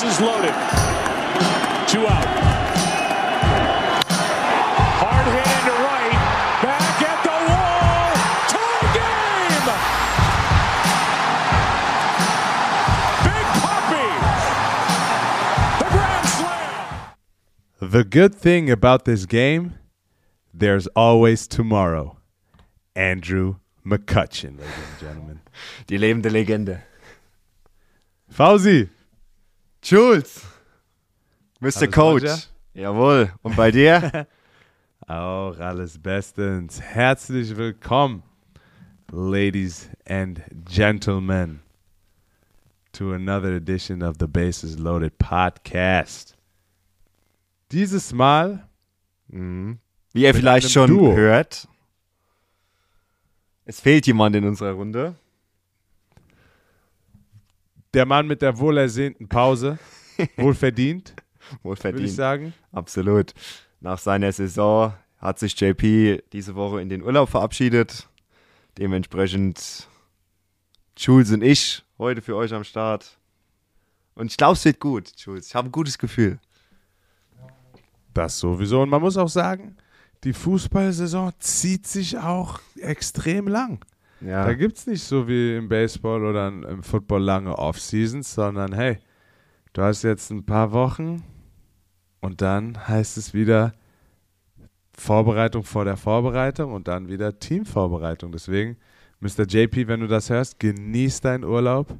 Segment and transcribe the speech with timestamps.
[0.00, 0.54] bases loaded.
[1.88, 2.26] Two out.
[5.00, 6.12] Hard hit into right.
[6.62, 8.14] Back at the wall.
[8.52, 9.66] Tie game.
[13.24, 14.08] Big Puppy.
[15.78, 17.90] The grand slam.
[17.90, 19.74] The good thing about this game,
[20.54, 22.18] there's always tomorrow.
[22.94, 25.40] Andrew McCutcheon, ladies and gentlemen.
[25.86, 26.82] Die lebende Legende.
[28.32, 28.90] Fausi,
[29.90, 30.42] Jules.
[31.60, 31.76] Mr.
[31.78, 32.22] Alles Coach.
[32.24, 32.38] Roger?
[32.74, 33.32] Jawohl.
[33.40, 34.26] Und bei dir?
[35.06, 36.78] auch alles bestens.
[36.78, 38.22] Herzlich willkommen,
[39.10, 41.60] ladies and gentlemen,
[42.92, 46.36] to another edition of the Bases Loaded podcast.
[47.72, 48.68] Dieses Mal
[49.28, 49.78] Wie
[50.12, 51.16] ihr vielleicht schon Duo.
[51.16, 51.66] hört,
[53.64, 55.14] es fehlt jemand in unserer Runde.
[57.94, 59.78] Der Mann mit der wohlersehnten Pause,
[60.36, 61.18] wohlverdient, würde
[61.50, 62.10] ich Wohlverdient.
[62.10, 62.54] sagen.
[62.72, 63.32] Absolut.
[63.80, 68.08] Nach seiner Saison hat sich JP diese Woche in den Urlaub verabschiedet.
[68.76, 69.88] Dementsprechend
[70.96, 73.18] Jules und ich heute für euch am Start.
[74.14, 75.46] Und ich glaube, es wird gut, Jules.
[75.48, 76.38] Ich habe ein gutes Gefühl.
[78.14, 78.82] Das sowieso.
[78.82, 79.76] Und man muss auch sagen,
[80.24, 83.84] die Fußballsaison zieht sich auch extrem lang.
[84.20, 84.44] Ja.
[84.44, 88.98] Da gibt es nicht so wie im Baseball oder im Football lange Off-Seasons, sondern hey,
[89.72, 91.22] du hast jetzt ein paar Wochen
[92.20, 93.72] und dann heißt es wieder
[94.92, 98.32] Vorbereitung vor der Vorbereitung und dann wieder Teamvorbereitung.
[98.32, 98.76] Deswegen,
[99.20, 99.46] Mr.
[99.46, 101.96] JP, wenn du das hörst, genieß deinen Urlaub.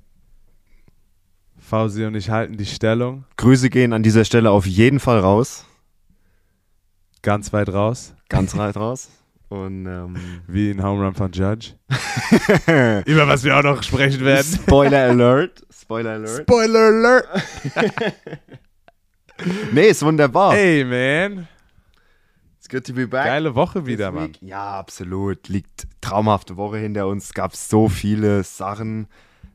[1.60, 5.66] Fausi und ich halten die Stellung Grüße gehen an dieser Stelle auf jeden Fall raus.
[7.22, 9.10] ganz weit raus, Ganz weit raus.
[9.48, 11.74] Und ähm, wie ein Home Run von Judge.
[13.06, 14.46] Über was wir auch noch sprechen werden.
[14.46, 15.62] Spoiler Alert.
[15.70, 16.42] Spoiler Alert.
[16.42, 17.28] Spoiler Alert!
[19.72, 20.52] Nee, ist wunderbar.
[20.52, 21.48] Hey, man.
[22.58, 23.24] It's good to be back.
[23.24, 24.32] Geile Woche wieder, Mann.
[24.40, 25.48] Ja, absolut.
[25.48, 27.26] Liegt traumhafte Woche hinter uns.
[27.26, 29.06] Es gab so viele Sachen.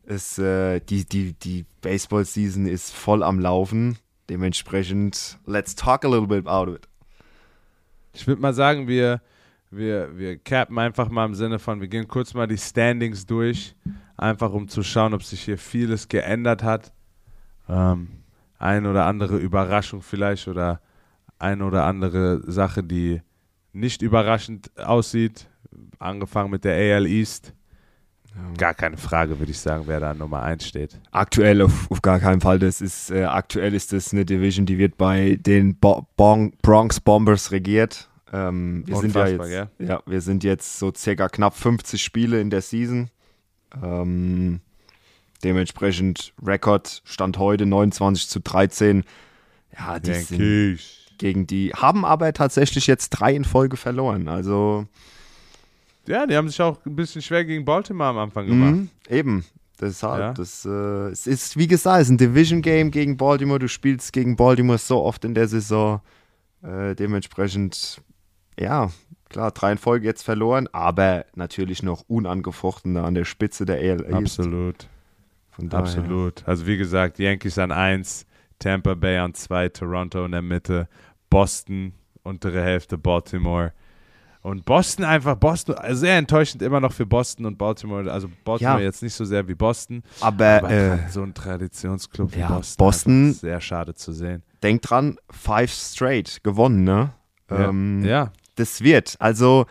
[0.06, 4.00] Es, äh, die die, die Baseball-Season ist voll am Laufen.
[4.30, 6.88] Dementsprechend, let's talk a little bit about it.
[8.14, 9.22] Ich würde mal sagen, wir,
[9.76, 13.76] wir, wir cappen einfach mal im Sinne von, wir gehen kurz mal die Standings durch,
[14.18, 16.94] einfach um zu schauen, ob sich hier vieles geändert hat.
[17.68, 18.10] Ähm,
[18.60, 20.82] ein oder andere Überraschung vielleicht oder
[21.40, 23.22] ein oder andere Sache, die
[23.74, 25.50] nicht überraschend aussieht.
[26.00, 27.54] Angefangen mit der AL East.
[28.58, 31.00] Gar keine Frage, würde ich sagen, wer da Nummer 1 steht.
[31.12, 32.58] Aktuell auf, auf gar keinen Fall.
[32.58, 37.52] Das ist, äh, aktuell ist das eine Division, die wird bei den Bo Bronx Bombers
[37.52, 38.10] regiert.
[38.34, 42.50] Ähm, wir sind ja jetzt, ja, wir sind jetzt so circa knapp 50 Spiele in
[42.50, 43.10] der Season.
[43.82, 44.60] Ähm,
[45.44, 49.04] dementsprechend Rekord stand heute 29 zu 13.
[49.78, 50.98] Ja, die sind Yankees.
[51.18, 54.28] gegen die, haben aber tatsächlich jetzt drei in Folge verloren.
[54.28, 54.86] Also,
[56.08, 58.74] Ja, die haben sich auch ein bisschen schwer gegen Baltimore am Anfang gemacht.
[58.76, 59.46] Mhm, eben.
[59.82, 60.34] Deshalb, Ja.
[60.34, 63.60] das äh, es ist, wie gesagt, es ist ein Division-Game gegen Baltimore.
[63.60, 66.02] Du spielst gegen Baltimore so oft in der Saison.
[66.62, 68.02] Äh, dementsprechend,
[68.60, 68.90] ja,
[69.30, 74.06] klar, drei in Folge jetzt verloren, aber natürlich noch unangefochten an der Spitze der AL
[74.06, 74.40] East.
[74.40, 74.88] Absolut.
[75.52, 76.48] Von daher, Absolut.
[76.48, 78.26] Also wie gesagt, Yankees an 1,
[78.60, 80.88] Tampa Bay an 2, Toronto in der Mitte,
[81.30, 81.94] Boston
[82.24, 83.74] untere Hälfte, Baltimore.
[84.42, 88.12] Und Boston einfach, Boston, also sehr enttäuschend immer noch für Boston und Baltimore.
[88.12, 88.84] Also Baltimore Ja.
[88.86, 90.04] jetzt nicht so sehr wie Boston.
[90.20, 92.86] Aber, Aber äh, so ein Traditionsclub wie ja, Boston.
[92.86, 94.44] Boston- einfach Sehr schade zu sehen.
[94.62, 97.14] denk dran, five straight gewonnen, ne?
[97.50, 97.70] Ja.
[97.70, 98.32] Ähm, ja.
[98.56, 99.16] Das wird.
[99.20, 99.66] Also,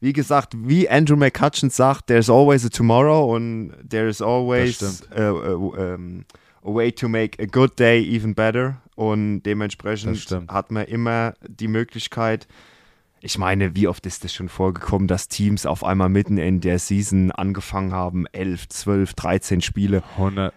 [0.00, 5.32] wie gesagt, wie Andrew McCutcheon sagt, there's always a tomorrow und there's always Das uh,
[5.32, 6.24] uh, um,
[6.62, 8.80] a way to make a good day even better.
[8.94, 12.46] Und dementsprechend hat man immer die Möglichkeit,
[13.22, 16.78] ich meine, wie oft ist das schon vorgekommen, dass Teams auf einmal mitten in der
[16.78, 20.54] Season angefangen haben, 11, 12, 13 Spiele 100.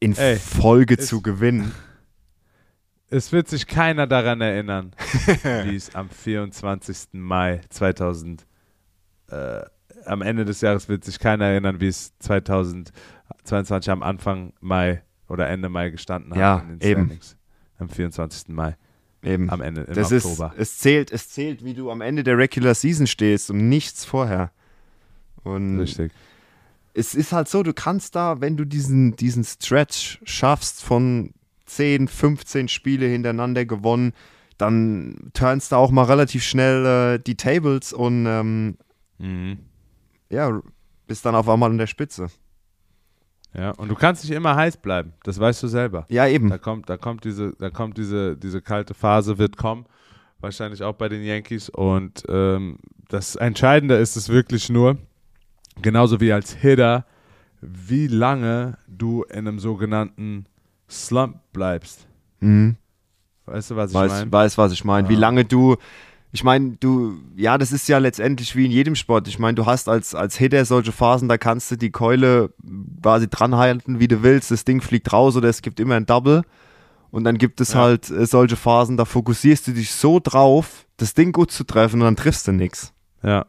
[0.00, 1.72] in Ey, Folge zu gewinnen.
[3.10, 4.92] Es wird sich keiner daran erinnern,
[5.64, 7.08] wie es am 24.
[7.12, 8.46] Mai 2000,
[9.30, 9.60] äh,
[10.04, 15.48] am Ende des Jahres wird sich keiner erinnern, wie es 2022 am Anfang Mai oder
[15.48, 16.38] Ende Mai gestanden hat.
[16.38, 17.18] Ja, in den eben.
[17.78, 18.48] Am 24.
[18.48, 18.76] Mai,
[19.22, 19.48] Eben.
[19.50, 20.52] am Ende, im Das Oktober.
[20.56, 24.04] ist, es zählt, es zählt, wie du am Ende der Regular Season stehst und nichts
[24.04, 24.50] vorher.
[25.44, 26.12] Und Richtig.
[26.94, 31.32] es ist halt so, du kannst da, wenn du diesen, diesen Stretch schaffst von
[31.68, 34.12] 10, 15 Spiele hintereinander gewonnen,
[34.56, 38.76] dann turnst du auch mal relativ schnell äh, die Tables und ähm,
[39.20, 39.58] Mhm.
[40.30, 40.60] ja,
[41.08, 42.28] bist dann auf einmal an der Spitze.
[43.54, 46.06] Ja, und du kannst nicht immer heiß bleiben, das weißt du selber.
[46.10, 46.50] Ja, eben.
[46.50, 49.86] Da kommt, da kommt diese, da kommt diese, diese kalte Phase, wird kommen.
[50.40, 51.68] Wahrscheinlich auch bei den Yankees.
[51.68, 52.78] Und ähm,
[53.08, 54.98] das Entscheidende ist es wirklich nur,
[55.82, 57.06] genauso wie als Hitter,
[57.60, 60.46] wie lange du in einem sogenannten
[60.88, 62.06] Slump bleibst.
[62.40, 62.76] Mhm.
[63.46, 64.32] Weißt du, was ich meine?
[64.32, 65.08] weiß, was ich meine.
[65.08, 65.76] Wie lange du,
[66.32, 69.26] ich meine, du, ja, das ist ja letztendlich wie in jedem Sport.
[69.28, 72.52] Ich meine, du hast als, als Hitter solche Phasen, da kannst du die Keule
[73.02, 74.50] quasi dranhalten, wie du willst.
[74.50, 76.42] Das Ding fliegt raus oder es gibt immer ein Double.
[77.10, 77.80] Und dann gibt es Ja.
[77.80, 82.00] halt äh, solche Phasen, da fokussierst du dich so drauf, das Ding gut zu treffen
[82.00, 82.92] und dann triffst du nichts.
[83.22, 83.46] Ja.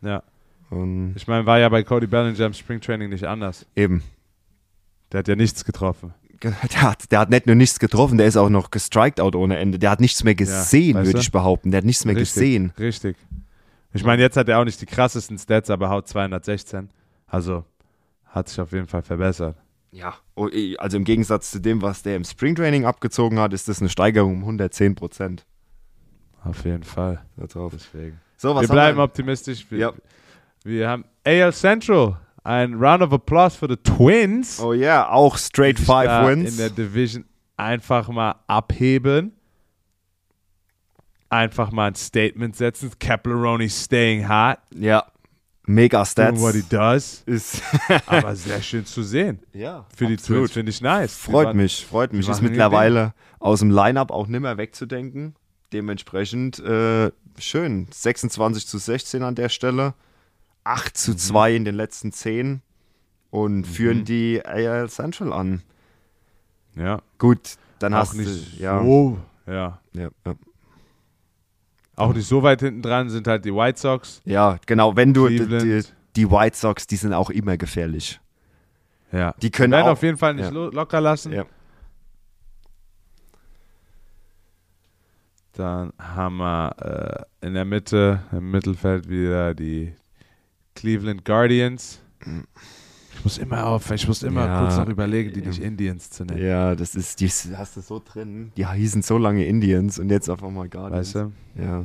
[0.00, 0.22] Ja.
[0.70, 3.66] Und Ich meine, war ja bei Cody Bellinger im Springtraining nicht anders.
[3.76, 4.02] eben.
[5.12, 6.14] Der hat ja nichts getroffen.
[6.42, 9.56] Der hat, der hat nicht nur nichts getroffen, der ist auch noch gestrikt out ohne
[9.58, 9.78] Ende.
[9.78, 11.70] Der hat nichts mehr gesehen, weißt würde ich behaupten.
[11.70, 12.72] Der hat nichts mehr Richtig, gesehen.
[12.78, 13.16] Richtig.
[13.92, 16.90] Ich meine, jetzt hat er auch nicht die krassesten Stats, aber haut 216.
[17.26, 17.64] Also
[18.26, 19.56] hat sich auf jeden Fall verbessert.
[19.90, 20.48] Ja, oh,
[20.78, 24.34] also im Gegensatz zu dem, was der im Springtraining abgezogen hat, ist das eine Steigerung
[24.34, 25.46] um 110 Prozent.
[26.44, 27.20] Auf jeden Fall.
[27.36, 28.20] Deswegen.
[28.36, 29.04] So, wir bleiben wir?
[29.04, 29.66] optimistisch.
[29.70, 29.92] Wir, Ja.
[30.64, 32.18] wir haben AL Central.
[32.46, 34.60] Ein Round of Applause für die Twins.
[34.60, 36.52] Oh ja, auch straight die five wins.
[36.52, 37.24] In der Division
[37.56, 39.32] einfach mal abheben.
[41.28, 42.92] Einfach mal ein Statement setzen.
[43.00, 44.58] Caplaroni staying hot.
[44.74, 45.04] ja,
[45.66, 46.40] mega Doing Stats.
[46.40, 47.22] what he does.
[47.26, 47.62] Ist
[48.06, 49.40] Aber sehr schön zu sehen.
[49.52, 50.42] ja, Für die absolut.
[50.44, 51.16] Twins finde ich nice.
[51.18, 52.26] Die Freut waren- mich, freut mich.
[52.26, 55.34] die Ist mittlerweile aus dem Lineup auch nimmer wegzudenken.
[55.72, 57.10] Dementsprechend äh,
[57.40, 57.88] schön.
[57.90, 59.94] 26 zu 16 an der Stelle.
[60.66, 62.60] 8 zu 2 in den letzten 10
[63.30, 65.62] und führen die AL Central an.
[66.74, 67.00] Ja.
[67.18, 69.18] Gut, dann Auch hast nicht du ja, so.
[69.46, 69.80] Ja.
[69.92, 70.34] ja, ja.
[71.94, 74.20] Auch nicht so weit hinten dran sind halt die White Sox.
[74.24, 74.96] ja, genau.
[74.96, 75.82] Wenn du die, die,
[76.14, 78.20] die White Sox, die sind auch immer gefährlich.
[79.12, 79.34] Ja.
[79.40, 80.50] Die können auch- auf jeden Fall nicht ja.
[80.50, 81.32] lo locker lassen.
[81.32, 81.44] Ja.
[85.52, 89.94] Dann haben wir äh, in der Mitte, im Mittelfeld wieder die
[90.76, 92.00] Cleveland Guardians.
[93.14, 94.60] Ich muss immer auf, ich muss immer Ja.
[94.60, 96.42] kurz noch überlegen, die nicht Indians zu nennen.
[96.44, 98.52] Ja, das ist, die hast du so drin.
[98.56, 100.74] Die hießen so lange Indians und jetzt auf einmal nicht.
[100.76, 101.32] Weißt du?
[101.56, 101.84] Ja.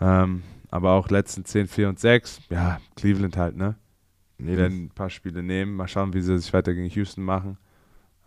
[0.00, 2.40] Ähm, aber auch letzten 10, 4 und 6.
[2.50, 3.76] Ja, Cleveland halt, ne?
[4.38, 5.74] Nee, werden ein paar Spiele nehmen.
[5.74, 7.56] Mal schauen, wie sie sich weiter gegen Houston machen.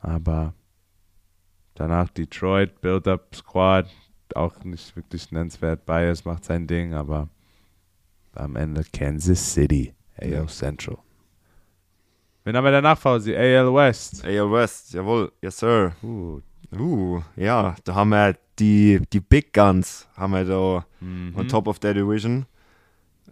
[0.01, 0.53] Aber
[1.75, 3.87] danach Detroit, Build-Up Squad,
[4.35, 5.85] auch nicht wirklich nennenswert.
[5.85, 7.29] Bias macht sein Ding, aber
[8.33, 10.47] am Ende Kansas City, AL Ja.
[10.47, 10.97] Central.
[12.43, 13.35] Wen haben wir danach, Fausi?
[13.35, 14.25] AL West.
[14.25, 15.93] AL West, jawohl, yes sir.
[16.03, 16.41] Uh,
[16.77, 21.33] Uh, ja, da haben wir die, die Big Guns, haben wir da mhm.
[21.35, 22.45] on top of the division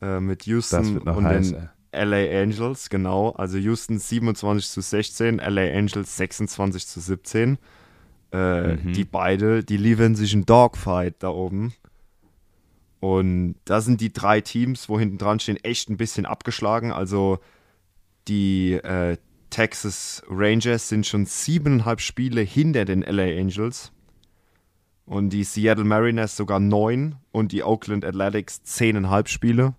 [0.01, 2.03] äh, mit Houston und heiß, den ey.
[2.05, 3.29] LA Angels, genau.
[3.31, 7.57] Also Houston 27 zu 16, LA Angels 26 zu 17.
[8.33, 8.93] Äh, Mhm.
[8.93, 11.73] Die beide, die liefern sich einen Dogfight da oben.
[12.99, 16.91] Und da sind die drei Teams, wo hinten dran stehen, echt ein bisschen abgeschlagen.
[16.91, 17.39] Also
[18.27, 19.17] die äh,
[19.49, 23.91] Texas Rangers sind schon siebeneinhalb Spiele hinter den LA Angels.
[25.05, 29.73] Und die Seattle Mariners sogar neun und die Oakland Athletics zehneinhalb Spiele.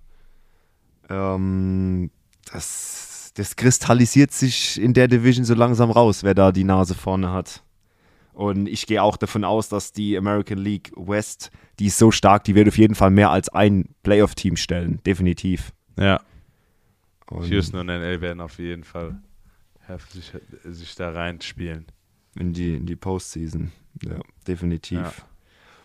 [1.09, 2.11] Ähm,
[2.51, 7.31] das, das kristallisiert sich in der Division so langsam raus, wer da die Nase vorne
[7.31, 7.63] hat.
[8.33, 12.45] Und ich gehe auch davon aus, dass die American League West, die ist so stark,
[12.45, 15.01] die wird auf jeden Fall mehr als ein Playoff-Team stellen.
[15.05, 15.73] Definitiv.
[15.99, 16.21] Ja,
[17.29, 19.19] Und Houston und NL werden auf jeden Fall
[20.11, 20.33] sich,
[20.65, 21.87] sich da reinspielen.
[22.39, 23.73] In die, in die Postseason.
[24.03, 24.99] Ja, definitiv.
[24.99, 25.13] Ja.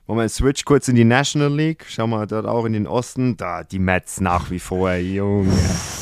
[0.08, 1.84] Moment, switch kurz in die National League.
[1.90, 3.36] Schau mal, dort auch in den Osten.
[3.36, 5.52] Da, die Mets nach wie vor, Junge.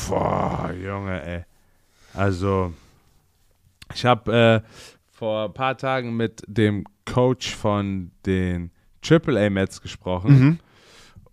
[0.08, 1.44] Boah, Junge, ey.
[2.12, 2.74] Also,
[3.94, 8.72] ich habe äh, vor ein paar Tagen mit dem Coach von den
[9.08, 10.58] AAA Mets gesprochen.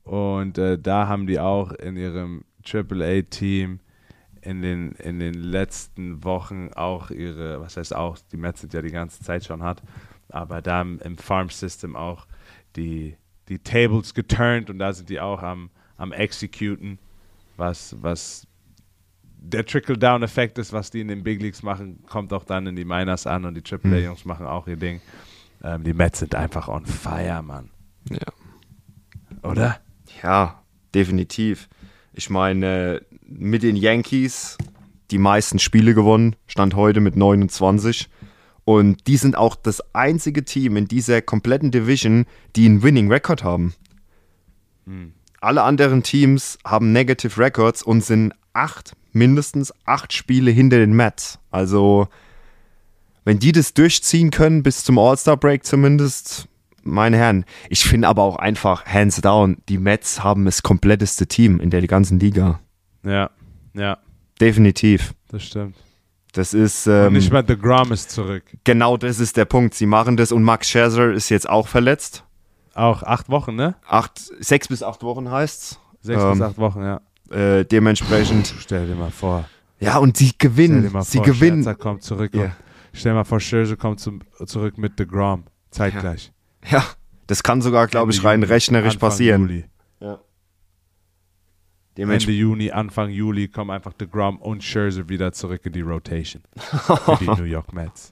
[0.04, 3.80] Und äh, da haben die auch in ihrem AAA-Team
[4.42, 8.82] in den, in den letzten Wochen auch ihre, was heißt auch, die Mets sind ja
[8.82, 9.82] die ganze Zeit schon hat,
[10.30, 12.26] aber da im, im Farm System auch
[12.76, 13.16] die,
[13.50, 16.98] die Tables geturnt und da sind die auch am, am Executen,
[17.58, 18.48] was, was
[19.42, 22.86] der Trickle-Down-Effekt ist, was die in den Big Leagues machen, kommt auch dann in die
[22.86, 25.02] Miners an und die AAA-Jungs machen auch ihr Ding.
[25.64, 27.72] Ähm, die Mets sind einfach on fire, Mann.
[28.10, 29.50] Ja.
[29.50, 29.80] Oder?
[30.22, 31.70] Ja, definitiv.
[32.14, 34.58] Ich meine, mit den Yankees
[35.10, 38.10] die meisten Spiele gewonnen, stand heute mit 29.
[38.64, 43.44] Und die sind auch das einzige Team in dieser kompletten Division, die einen Winning Record
[43.44, 43.74] haben.
[45.42, 51.40] Alle anderen Teams haben Negative Records und sind acht, mindestens acht Spiele hinter den Mets.
[51.52, 52.08] Also,
[53.26, 56.48] wenn die das durchziehen können, bis zum All-Star-Break zumindest,
[56.84, 57.46] meine Herren.
[57.70, 61.86] Ich finde aber auch einfach, hands down, die Mets haben das kompletteste Team in der
[61.88, 62.60] ganzen Liga.
[63.04, 63.30] Ja,
[63.74, 63.98] ja,
[64.40, 65.14] Definitiv.
[65.30, 65.76] das stimmt.
[66.34, 66.88] Das ist.
[66.88, 68.44] Und Ähm, nicht mal The Grom ist zurück.
[68.64, 69.74] genau das ist der Punkt.
[69.76, 72.24] Sie machen das und Max Scherzer ist jetzt auch verletzt.
[72.74, 73.76] Auch acht Wochen, ne?
[73.86, 75.78] Acht, sechs bis acht Wochen heißt's.
[76.02, 77.02] Sechs Ähm, bis acht Wochen, ja.
[77.32, 78.54] Äh, dementsprechend.
[78.60, 79.46] Stell dir mal vor.
[79.80, 80.92] Ja, und sie Stell dir gewinnen.
[80.92, 81.64] mal Sie vor, gewinnen.
[81.64, 82.34] Scherzer kommt zurück.
[82.36, 82.44] Ja.
[82.44, 82.54] Und
[82.94, 85.46] stell dir mal vor, Scherzer kommt zum, zurück mit The Grom.
[85.72, 86.32] Zeitgleich.
[86.70, 86.84] Ja,
[87.28, 89.42] das kann sogar, glaube ich, rein Juni, rechnerisch Anfang passieren.
[89.42, 89.66] Juli.
[90.02, 90.20] Ja.
[91.98, 96.42] Ende Juni, Anfang Juli kommen einfach The Grom und Scherzer wieder zurück in die Rotation.
[96.58, 98.12] für die New York Mets.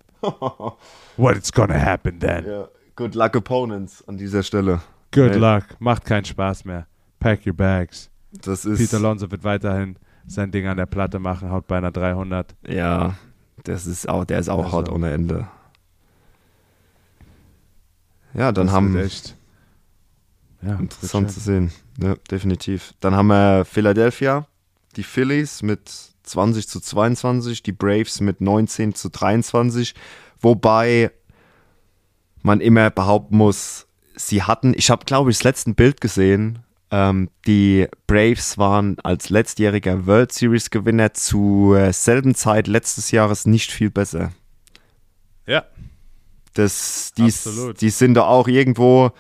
[1.18, 2.46] What is gonna happen then?
[2.46, 4.82] Ja, good luck opponents an dieser Stelle.
[5.12, 5.38] Good Nee.
[5.38, 5.64] luck.
[5.80, 6.88] Macht keinen Spaß mehr.
[7.20, 8.10] Pack your bags.
[8.32, 9.96] Das ist Peter Alonso wird weiterhin
[10.28, 12.56] sein Ding an der Platte machen, haut beinahe 300.
[12.68, 13.16] ja,
[13.64, 15.48] das ist auch, der ist auch Also- hart ohne Ende.
[18.34, 19.36] Ja, dann Das haben echt.
[20.62, 21.72] Ja, interessant zu sehen.
[22.02, 22.94] Ja, definitiv.
[23.00, 24.46] Dann haben wir Philadelphia,
[24.98, 25.90] die Phillies mit
[26.24, 29.96] 20 zu 22, die Braves mit 19 zu 23,
[30.42, 31.12] wobei
[32.42, 36.60] man immer behaupten muss, sie hatten, ich habe glaube ich das letzte Bild gesehen,
[36.92, 43.72] ähm, die Braves waren als letztjähriger World Series Gewinner zur selben Zeit letztes Jahres nicht
[43.72, 44.32] viel besser.
[45.46, 45.66] Ja,
[46.54, 47.32] Das, die,
[47.80, 49.12] die sind da auch irgendwo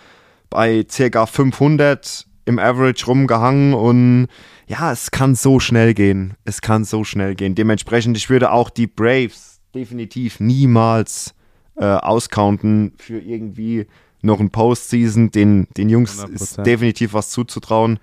[0.49, 1.25] bei ca.
[1.25, 4.27] 500 im Average rumgehangen und
[4.67, 6.35] ja, es kann so schnell gehen.
[6.45, 7.55] Es kann so schnell gehen.
[7.55, 11.33] Dementsprechend, ich würde auch die Braves definitiv niemals
[11.75, 13.87] äh, auscounten für irgendwie
[14.21, 15.31] noch ein Postseason.
[15.31, 16.63] Den, den Jungs ist 100%.
[16.63, 17.99] definitiv was zuzutrauen.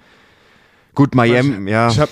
[0.94, 1.88] Gut, Miami, ja.
[1.88, 2.11] Ich habe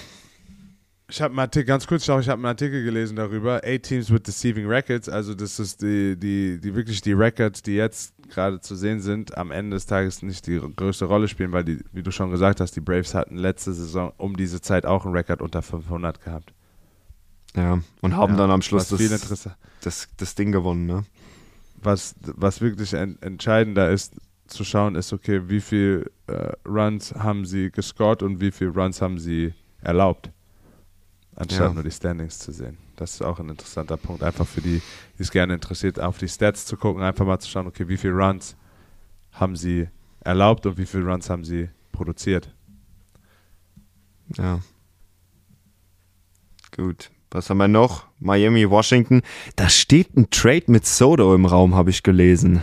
[1.06, 3.62] ich hab einen Artikel, ganz kurz, ich habe einen Artikel gelesen darüber.
[3.62, 5.08] Eight Teams with Deceiving Records.
[5.08, 9.36] Also, das ist die, die, die wirklich die Records, die jetzt gerade zu sehen sind,
[9.36, 12.60] am Ende des Tages nicht die größte Rolle spielen, weil die, wie du schon gesagt
[12.60, 16.52] hast, die Braves hatten letzte Saison um diese Zeit auch einen Rekord unter 500 gehabt.
[17.54, 17.80] ja.
[18.00, 19.48] Und haben Ja, dann am Schluss das,
[19.82, 21.04] das, das Ding gewonnen, ne?
[21.84, 24.14] Was, was wirklich en entscheidender ist,
[24.46, 29.00] zu schauen, ist, okay, wie viel äh, Runs haben sie gescored und wie viel Runs
[29.00, 30.30] haben sie erlaubt,
[31.34, 31.74] anstatt Ja.
[31.74, 32.76] nur die Standings zu sehen.
[32.96, 34.80] Das ist auch ein interessanter Punkt, einfach für die,
[35.18, 37.96] die es gerne interessiert, auf die Stats zu gucken, einfach mal zu schauen, okay, wie
[37.96, 38.56] viele Runs
[39.32, 39.88] haben sie
[40.20, 42.54] erlaubt und wie viele Runs haben sie produziert.
[44.36, 44.60] Ja.
[46.76, 47.10] Gut.
[47.34, 48.04] Was haben wir noch?
[48.20, 49.22] Miami, Washington.
[49.56, 52.62] Da steht ein Trade mit Soto im Raum, habe ich gelesen.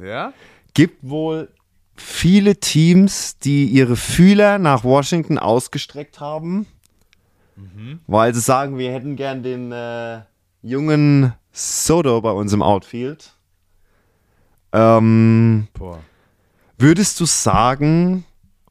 [0.00, 0.32] Ja?
[0.74, 1.50] Gibt wohl
[1.94, 6.66] viele Teams, die ihre Fühler nach Washington ausgestreckt haben,
[8.08, 10.22] weil sie sagen, wir hätten gern den äh,
[10.62, 13.34] jungen Soto bei uns im Outfield.
[14.72, 15.68] Ähm,
[16.76, 18.24] würdest du sagen,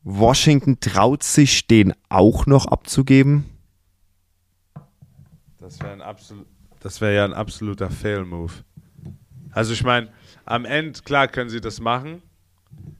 [0.03, 3.54] Washington traut sich, den auch noch abzugeben?
[5.65, 6.15] Das wäre
[6.79, 8.53] das wäre ja ein absoluter Fail-Move.
[9.51, 10.09] Also ich meine,
[10.45, 12.21] am Ende, klar können sie das machen.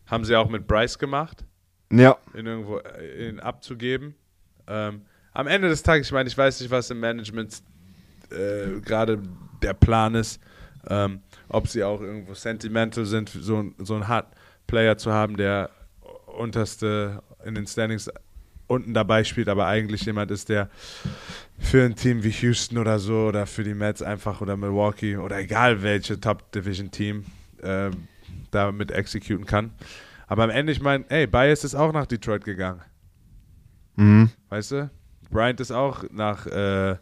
[0.08, 1.46] Haben sie auch mit Bryce gemacht,
[1.92, 2.18] Ja.
[2.36, 4.16] ihn irgendwo äh, ihn abzugeben.
[4.66, 5.02] Ähm,
[5.34, 7.62] am Ende des Tages, ich meine, ich weiß nicht, was im Management
[8.32, 9.22] äh, gerade
[9.62, 10.42] der Plan ist.
[10.88, 14.26] Ähm, ob sie auch irgendwo sentimental sind, so, so einen Hard
[14.66, 15.70] Player zu haben, der
[16.36, 18.10] unterste in den Standings
[18.68, 20.70] unten dabei spielt, aber eigentlich jemand ist, der
[21.60, 25.40] für ein Team wie Houston oder so oder für die Mets einfach oder Milwaukee oder
[25.40, 27.26] egal welche Top-Division-Team
[27.62, 27.92] äh,
[28.52, 29.72] damit exekuten kann.
[30.28, 32.82] Aber am Ende, ich meine, ey, Bias ist auch nach Detroit gegangen.
[33.96, 34.30] Mhm.
[34.50, 34.90] Weißt du?
[35.30, 36.98] Bryant ist auch nach, äh, äh,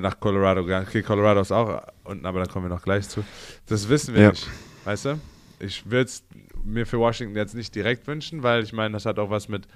[0.00, 0.86] nach Colorado gegangen.
[0.88, 3.24] Okay, Colorado ist auch unten, aber da kommen wir noch gleich zu.
[3.66, 4.30] Das wissen wir Ja.
[4.30, 4.46] nicht.
[4.84, 5.18] Weißt du?
[5.58, 6.22] Ich würde es
[6.64, 9.66] mir für Washington jetzt nicht direkt wünschen, weil ich meine, das hat auch was mit,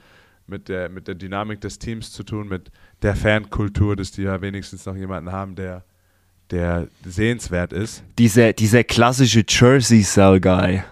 [0.50, 2.70] mit, der, mit der Dynamik des Teams zu tun, mit
[3.02, 5.84] der Fankultur, dass die ja wenigstens noch jemanden haben, der,
[6.50, 8.02] der sehenswert ist.
[8.18, 10.82] Dieser, dieser klassische Jersey-Cell-Guy.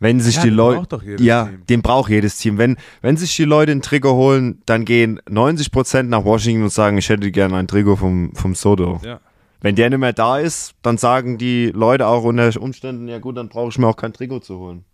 [0.00, 0.76] Wenn sich Ja, die den Leute.
[0.78, 1.66] braucht doch jedes Ja, Team.
[1.68, 2.56] den braucht jedes Team.
[2.58, 6.98] Wenn, wenn sich die Leute ein Trikot holen, dann gehen 90% nach Washington und sagen,
[6.98, 9.00] ich hätte gerne ein Trikot vom, vom Soto.
[9.04, 9.20] Ja.
[9.60, 13.36] Wenn der nicht mehr da ist, dann sagen die Leute auch unter Umständen, ja gut,
[13.36, 14.84] dann brauche ich mir auch kein Trikot zu holen.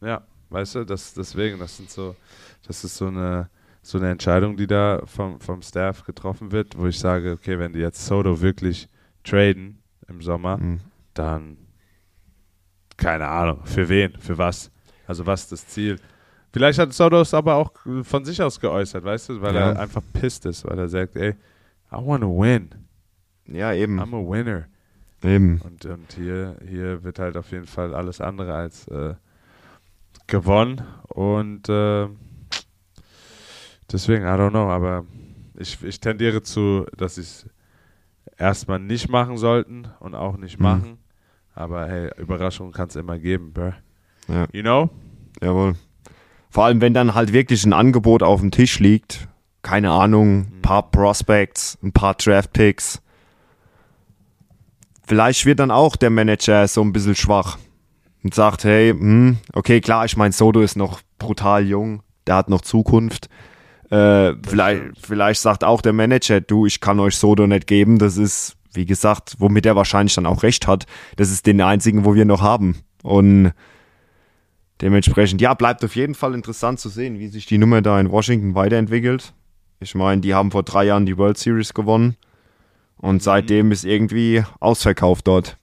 [0.00, 2.16] Ja, weißt du, das, deswegen, das sind so,
[2.70, 3.50] das ist so eine,
[3.82, 7.72] so eine Entscheidung, die da vom, vom Staff getroffen wird, wo ich sage, okay, wenn
[7.72, 8.88] die jetzt Soto wirklich
[9.24, 10.80] traden im Sommer, Mhm.
[11.14, 11.56] dann
[12.96, 14.70] keine Ahnung, für wen, für was?
[15.08, 15.96] Also was ist das Ziel?
[16.52, 17.72] Vielleicht hat Soto es aber auch
[18.02, 19.70] von sich aus geäußert, weißt du, weil Ja.
[19.70, 22.70] er einfach pisst ist, weil er sagt, ey, I want to win.
[23.46, 23.98] Ja, eben.
[24.00, 24.66] I'm a winner.
[25.24, 25.60] eben.
[25.62, 29.14] Und, und hier, hier wird halt auf jeden Fall alles andere als äh,
[30.28, 30.82] gewonnen.
[31.08, 32.06] Und äh,
[33.92, 35.04] deswegen, I don't know, aber
[35.58, 37.46] ich, ich tendiere zu, dass sie es
[38.38, 40.62] erstmal nicht machen sollten und auch nicht Mhm.
[40.64, 40.98] machen.
[41.54, 43.72] Aber hey, Überraschungen kann es immer geben, bro.
[44.28, 44.46] Ja.
[44.52, 44.90] You know?
[45.42, 45.74] Jawohl.
[46.48, 49.28] Vor allem, wenn dann halt wirklich ein Angebot auf dem Tisch liegt,
[49.62, 53.02] keine Ahnung, ein paar Prospects, ein paar Draft-Picks.
[55.06, 57.58] Vielleicht wird dann auch der Manager so ein bisschen schwach
[58.22, 62.48] und sagt, hey, hm, okay, klar, ich meine, Soto ist noch brutal jung, der hat
[62.48, 63.28] noch Zukunft.
[63.90, 68.16] Äh, vielleicht, vielleicht sagt auch der Manager, du, ich kann euch Soto nicht geben, das
[68.16, 72.14] ist, wie gesagt, womit er wahrscheinlich dann auch recht hat, das ist den einzigen, wo
[72.14, 72.76] wir noch haben.
[73.02, 73.52] Und
[74.80, 78.10] Dementsprechend, ja, bleibt auf jeden Fall interessant zu sehen, wie sich die Nummer da in
[78.10, 79.34] Washington weiterentwickelt.
[79.78, 82.16] Ich meine, die haben vor drei Jahren die World Series gewonnen
[82.96, 85.58] und seitdem ist irgendwie ausverkauft dort.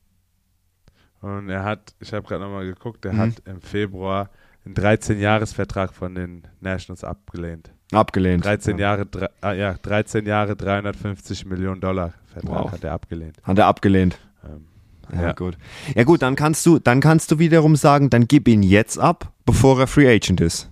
[1.21, 3.17] Und er hat, ich habe gerade nochmal geguckt, er Mhm.
[3.17, 4.29] hat im Februar
[4.65, 7.71] einen 13-Jahres-Vertrag von den Nationals abgelehnt.
[7.91, 8.43] Abgelehnt.
[8.45, 12.71] 13 Jahre, drei- ah, ja, 13 Jahre, 350 Millionen Dollar Vertrag Wow.
[12.71, 13.37] hat er abgelehnt.
[13.43, 14.17] Hat er abgelehnt.
[14.45, 14.65] Ähm,
[15.13, 15.31] Ja, Ja.
[15.31, 15.57] gut.
[15.95, 19.31] Ja gut, dann kannst du, dann kannst du wiederum sagen, dann gib ihn jetzt ab,
[19.45, 20.69] bevor er Free Agent ist.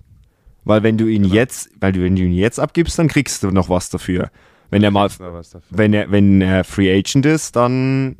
[0.64, 1.34] Weil wenn du ihn Genau.
[1.34, 4.30] jetzt, weil du, wenn du ihn jetzt abgibst, dann kriegst du noch was dafür.
[4.68, 5.08] Wenn er mal,
[5.70, 8.16] wenn er, wenn er Free Agent ist, dann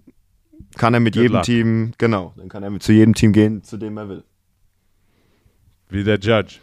[0.79, 1.43] kann er mit Good jedem luck.
[1.43, 4.25] Team, genau, dann kann er mit zu jedem Team gehen, zu dem er will.
[5.91, 6.57] Wie der Judge.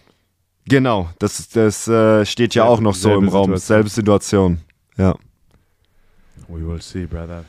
[0.67, 3.45] Genau, das, das äh, steht ja Selbe- auch noch so im Raum.
[3.55, 3.57] Situation.
[3.59, 4.57] Selbe Situation.
[4.97, 5.15] Ja.
[6.47, 7.43] We will see, brother.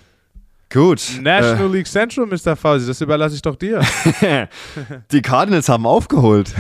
[0.71, 1.21] Gut.
[1.23, 2.57] National League Central, Mr.
[2.57, 3.81] Fausi, das überlasse ich doch dir.
[4.21, 4.49] Äh,
[5.13, 6.53] die Cardinals haben aufgeholt.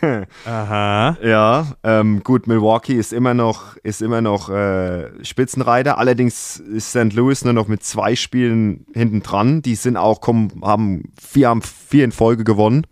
[0.46, 1.18] Aha.
[1.22, 5.98] Ja, ähm, gut, Milwaukee ist immer noch, ist immer noch äh, Spitzenreiter.
[5.98, 7.12] Allerdings ist St.
[7.12, 9.60] Louis nur noch mit zwei Spielen hinten dran.
[9.60, 12.86] Die sind auch, kommen, haben vier, haben vier in Folge gewonnen.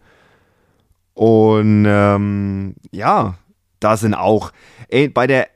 [1.14, 3.34] Und ähm, ja,
[3.80, 4.52] da sind auch
[5.14, 5.48] bei der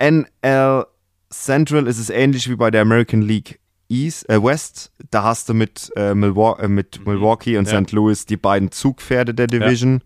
[0.00, 0.86] NL
[1.30, 4.92] Central ist es ähnlich wie bei der American League East, äh, West.
[5.10, 7.82] Da hast du mit, äh, Milwaukee, äh, mit Milwaukee und Ja.
[7.82, 7.92] St.
[7.92, 10.00] Louis die beiden Zugpferde der Division.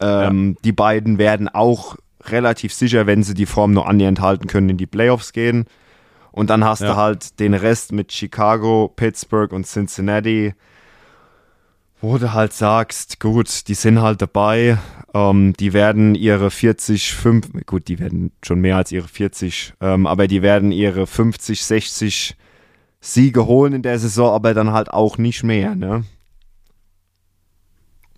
[0.00, 4.68] Ähm, Die beiden werden auch relativ sicher, wenn sie die Form nur annähernd halten können,
[4.70, 5.64] in die Playoffs gehen.
[6.32, 6.88] Und dann hast Ja.
[6.88, 10.54] du halt den Rest mit Chicago, Pittsburgh und Cincinnati,
[12.00, 14.78] wo du halt sagst, gut, die sind halt dabei,
[15.14, 20.06] ähm, die werden ihre 40, 5, gut, die werden schon mehr als ihre 40, ähm,
[20.06, 22.36] aber die werden ihre 50, 60
[23.00, 26.04] Siege holen in der Saison, aber dann halt auch nicht mehr, ne?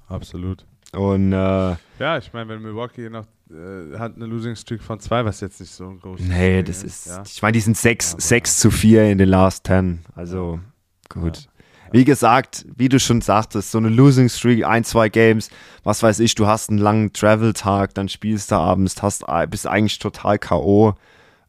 [0.08, 0.66] Absolut.
[0.92, 5.24] Und äh, Ja, ich meine, wenn Milwaukee noch äh, hat eine Losing Streak von zwei,
[5.24, 7.06] was jetzt nicht so ein großes Nee, Ding das ist.
[7.06, 7.22] Ja.
[7.24, 10.00] Ich meine, die sind 6, Aber- 6 zu 4 in den Last 10.
[10.14, 10.60] Also,
[11.08, 11.48] gut.
[11.92, 15.50] Wie gesagt, wie du schon sagtest, so eine Losing Streak, ein, zwei Games,
[15.84, 19.98] was weiß ich, du hast einen langen Travel-Tag, dann spielst du abends, hast, bist eigentlich
[19.98, 20.94] total K.O.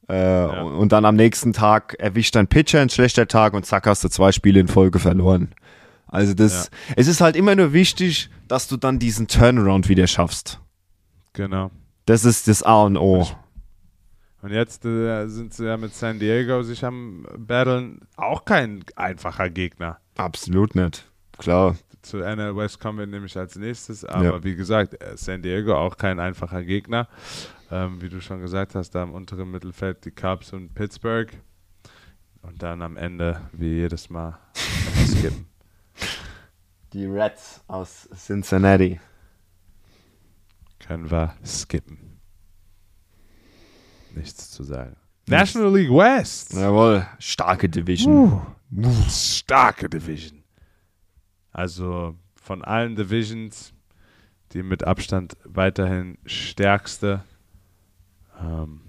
[0.08, 3.88] Äh, und, und dann am nächsten Tag erwischt dein Pitcher ein schlechter Tag und zack,
[3.88, 5.56] hast du zwei Spiele in Folge verloren.
[6.08, 10.60] Also, das, es ist halt immer nur wichtig, dass du dann diesen Turnaround wieder schaffst.
[11.34, 11.72] Genau.
[12.06, 13.26] Das ist das A und O.
[14.44, 18.02] Und jetzt äh, sind sie ja mit San Diego sich am Battlen.
[18.18, 20.00] Auch kein einfacher Gegner.
[20.18, 21.10] Absolut nicht.
[21.38, 21.78] Klar.
[22.02, 24.04] Zu NL West kommen wir nämlich als nächstes.
[24.04, 24.44] Aber Ja.
[24.44, 27.08] wie gesagt, äh, San Diego auch kein einfacher Gegner.
[27.72, 31.32] Ähm, wie du schon gesagt hast, da im unteren Mittelfeld die Cubs und Pittsburgh.
[32.42, 34.38] Und dann am Ende, wie jedes Mal,
[35.08, 35.46] skippen.
[36.92, 39.00] Die Reds aus Cincinnati.
[40.86, 42.13] Können wir skippen.
[44.14, 44.96] Nichts zu sagen.
[45.28, 46.54] National League West.
[46.54, 48.42] Jawohl, starke Division.
[49.10, 50.44] Starke Division.
[51.52, 53.74] Also von allen Divisions
[54.54, 57.24] die mit Abstand weiterhin stärkste.
[58.40, 58.82] Ähm,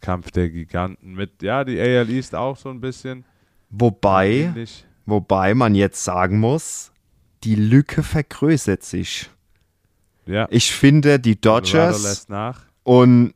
[0.00, 3.24] Kampf der Giganten mit, ja, die AL East auch so ein bisschen.
[3.70, 4.84] Wobei, ähnlich.
[5.06, 6.92] wobei man jetzt sagen muss,
[7.42, 9.28] die Lücke vergrößert sich.
[10.26, 12.60] Ja, Ich finde, die Dodgers nach.
[12.84, 13.34] und,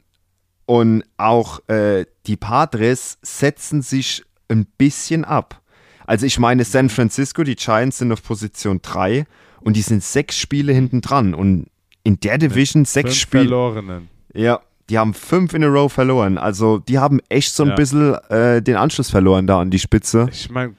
[0.72, 5.60] und auch äh, die Padres setzen sich ein bisschen ab.
[6.06, 9.26] Also ich meine, San Francisco, die Giants sind auf Position 3
[9.60, 11.34] und die sind sechs Spiele hinten dran.
[11.34, 11.66] Und
[12.04, 13.42] in der Division sechs Fünf Spiele.
[13.44, 14.08] Verlorenen.
[14.34, 16.38] Ja, die haben fünf in a row verloren.
[16.38, 17.74] Also die haben echt so ein Ja.
[17.74, 20.26] bisschen äh, den Anschluss verloren da an die Spitze.
[20.32, 20.74] Ich meine,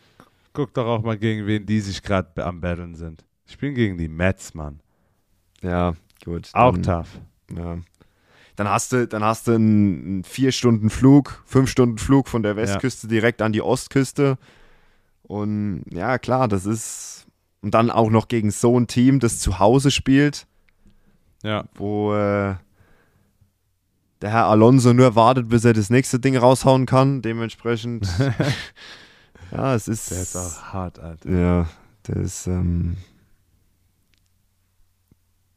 [0.54, 3.24] guck doch auch mal, gegen wen die sich gerade am Battlen sind.
[3.46, 4.80] Ich bin gegen die Mets, Mann.
[5.62, 5.94] Ja,
[6.26, 6.50] gut.
[6.54, 7.10] Auch tough.
[7.56, 7.78] Ja.
[8.56, 12.56] Dann hast du, dann hast du einen vier Stunden Flug, fünf Stunden Flug von der
[12.56, 14.38] Westküste direkt an die Ostküste.
[15.24, 17.26] Und ja, klar, das ist.
[17.62, 20.48] Und dann auch noch gegen so ein Team, das zu Hause spielt,
[21.44, 21.64] Ja.
[21.76, 22.56] wo äh,
[24.22, 27.22] der Herr Alonso nur wartet, bis er das nächste Ding raushauen kann.
[27.22, 28.06] Dementsprechend.
[29.52, 30.12] ja, es ist.
[30.12, 31.30] Der ist auch hart, Alter.
[31.30, 31.68] Ja,
[32.04, 32.98] das, ähm,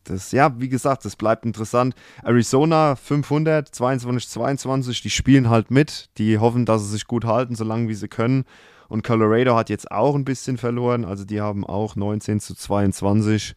[0.08, 1.94] das, ja, wie gesagt, das bleibt interessant.
[2.22, 6.10] Arizona 500, 22, 22, die spielen halt mit.
[6.18, 8.44] Die hoffen, dass sie sich gut halten, solange wie sie können.
[8.88, 11.04] Und Colorado hat jetzt auch ein bisschen verloren.
[11.04, 13.54] Also die haben auch 19 zu 22.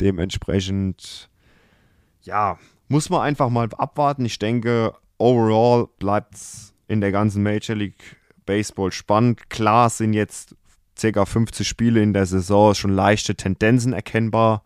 [0.00, 1.28] Dementsprechend,
[2.22, 2.58] ja,
[2.88, 4.24] muss man einfach mal abwarten.
[4.24, 9.50] Ich denke, overall bleibt es in der ganzen Major League Baseball spannend.
[9.50, 10.56] Klar sind jetzt
[11.00, 11.24] ca.
[11.24, 14.62] 50 Spiele in der Saison schon leichte Tendenzen erkennbar.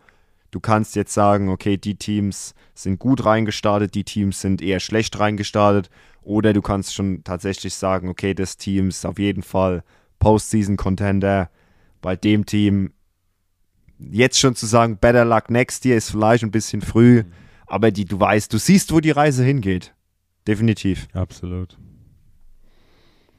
[0.54, 5.18] Du kannst jetzt sagen, okay, die Teams sind gut reingestartet, die Teams sind eher schlecht
[5.18, 5.90] reingestartet.
[6.22, 9.82] Oder du kannst schon tatsächlich sagen, okay, das Team ist auf jeden Fall
[10.20, 11.50] Postseason-Contender.
[12.00, 12.92] Bei dem Team
[13.98, 17.24] jetzt schon zu sagen, better luck next year ist vielleicht ein bisschen früh.
[17.66, 19.92] Aber die, du weißt, du siehst, wo die Reise hingeht.
[20.46, 21.08] Definitiv.
[21.14, 21.76] Absolut.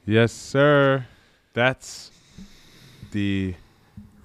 [0.04, 1.06] Yes, sir.
[1.54, 2.12] That's
[3.14, 3.54] the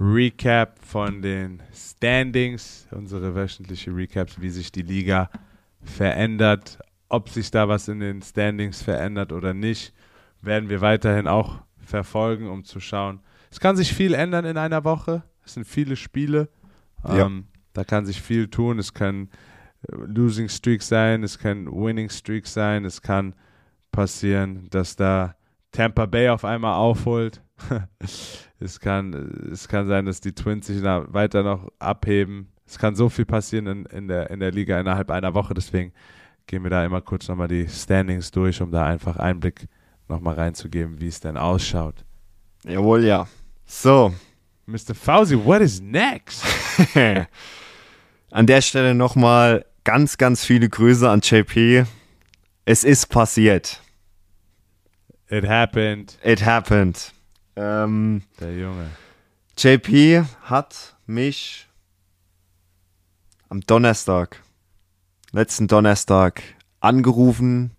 [0.02, 5.30] Recap von den Standings, unsere wöchentliche Recaps, wie sich die Liga
[5.84, 6.80] verändert.
[7.08, 9.94] Ob sich da was in den Standings verändert oder nicht,
[10.42, 13.20] werden wir weiterhin auch verfolgen, um zu schauen.
[13.52, 15.22] Es kann sich viel ändern in einer Woche.
[15.46, 16.50] Es sind viele Spiele.
[17.08, 17.28] Ja.
[17.28, 18.80] Ähm, da kann sich viel tun.
[18.80, 19.30] Es kann
[19.88, 23.36] äh, Losing Streak sein, es kann Winning Streak sein, es kann
[23.92, 25.36] passieren, dass da
[25.72, 27.44] Tampa Bay auf einmal aufholt.
[28.60, 32.52] Es, kann, es kann sein, dass die Twins sich da weiter noch abheben.
[32.66, 35.54] Es kann so viel passieren in, in, der, in der Liga innerhalb einer Woche.
[35.54, 35.94] Deswegen
[36.48, 39.68] gehen wir da immer kurz nochmal die Standings durch, um da einfach Einblick
[40.08, 42.06] nochmal reinzugeben, wie es denn ausschaut.
[42.64, 43.28] Jawohl, ja.
[43.66, 44.14] So,
[44.66, 44.94] Mr.
[44.94, 46.46] Fauzi, what is next?
[48.32, 51.86] An der Stelle nochmal ganz, ganz viele Grüße an JP.
[52.66, 53.82] Es ist passiert.
[55.30, 56.18] It happened.
[56.24, 57.14] It happened.
[57.56, 58.88] Ähm, Der Junge.
[59.58, 61.68] JP hat mich
[63.50, 64.42] am Donnerstag,
[65.32, 66.42] letzten Donnerstag,
[66.80, 67.72] angerufen.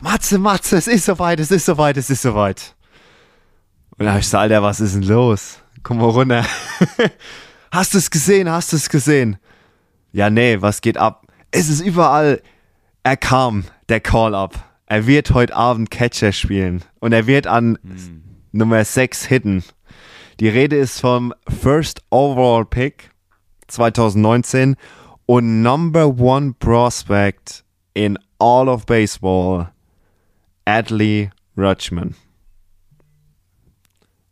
[0.00, 2.74] Matze, Matze, es ist soweit, es ist soweit, es ist soweit.
[3.98, 5.58] Und da habe ich gesagt, Alter, was ist denn los?
[5.82, 6.44] Komm mal runter.
[7.70, 8.50] hast du es gesehen?
[8.50, 9.38] Hast du es gesehen?
[10.12, 11.26] Ja, nee, was geht ab?
[11.50, 12.42] Es ist überall.
[13.02, 14.54] Er kam, der Call-Up.
[14.86, 16.82] Er wird heute Abend Catcher spielen.
[17.00, 17.78] Und er wird an
[18.52, 19.64] Nummer 6 hitten.
[20.40, 23.10] Die Rede ist vom First Overall Pick
[23.66, 24.76] 2019
[25.26, 29.70] und Number One Prospect in all of Baseball,
[30.64, 32.14] Adley Rutschman.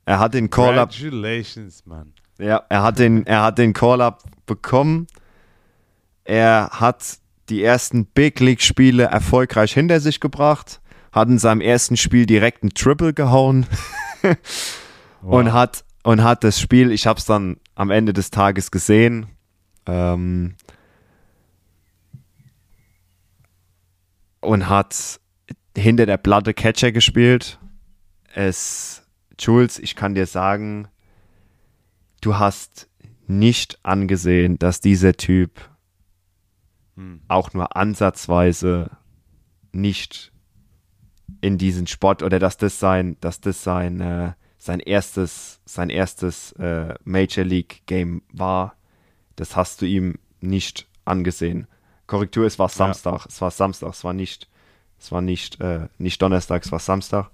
[0.04, 2.12] Er hat den Call-Up Congratulations, Mann.
[2.38, 5.08] ja, er hat den, er hat den Call-Up bekommen.
[6.24, 10.80] Er hat die ersten Big League-Spiele erfolgreich hinter sich gebracht,
[11.12, 13.66] hat in seinem ersten Spiel direkt ein Triple gehauen
[15.22, 19.26] und, hat, und hat das Spiel, ich habe es dann am Ende des Tages gesehen,
[19.86, 20.56] ähm,
[24.40, 25.20] und hat
[25.76, 27.58] hinter der Platte Catcher gespielt.
[28.34, 29.02] Es,
[29.38, 30.88] Jules, ich kann dir sagen,
[32.20, 32.88] du hast
[33.26, 35.68] nicht angesehen, dass dieser Typ
[36.96, 37.20] Hm.
[37.28, 38.90] auch nur ansatzweise
[39.72, 40.32] nicht
[41.40, 46.52] in diesen Sport oder dass das sein, dass das sein, äh, sein erstes, sein erstes
[46.52, 48.76] äh, Major League Game war.
[49.36, 51.66] Das hast du ihm nicht angesehen.
[52.06, 53.26] Korrektur, es war Samstag.
[53.26, 54.48] Es war Samstag, es war nicht,
[54.98, 57.30] es war nicht, äh, nicht Donnerstag, es war Samstag.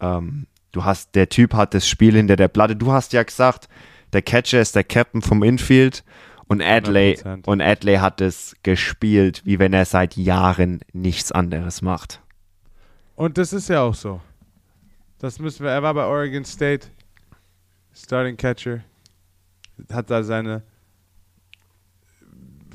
[0.00, 2.76] Ähm, du hast, der Typ hat das Spiel hinter der Platte.
[2.76, 3.68] Du hast ja gesagt,
[4.12, 6.04] der Catcher ist der Captain vom Infield
[6.46, 7.46] und Adley, 100%.
[7.46, 12.20] und Adley hat es gespielt, wie wenn er seit Jahren nichts anderes macht.
[13.16, 14.20] Und das ist ja auch so.
[15.18, 15.70] Das müssen wir.
[15.70, 16.88] Er war bei Oregon State,
[17.94, 18.82] Starting Catcher,
[19.90, 20.62] hat da seine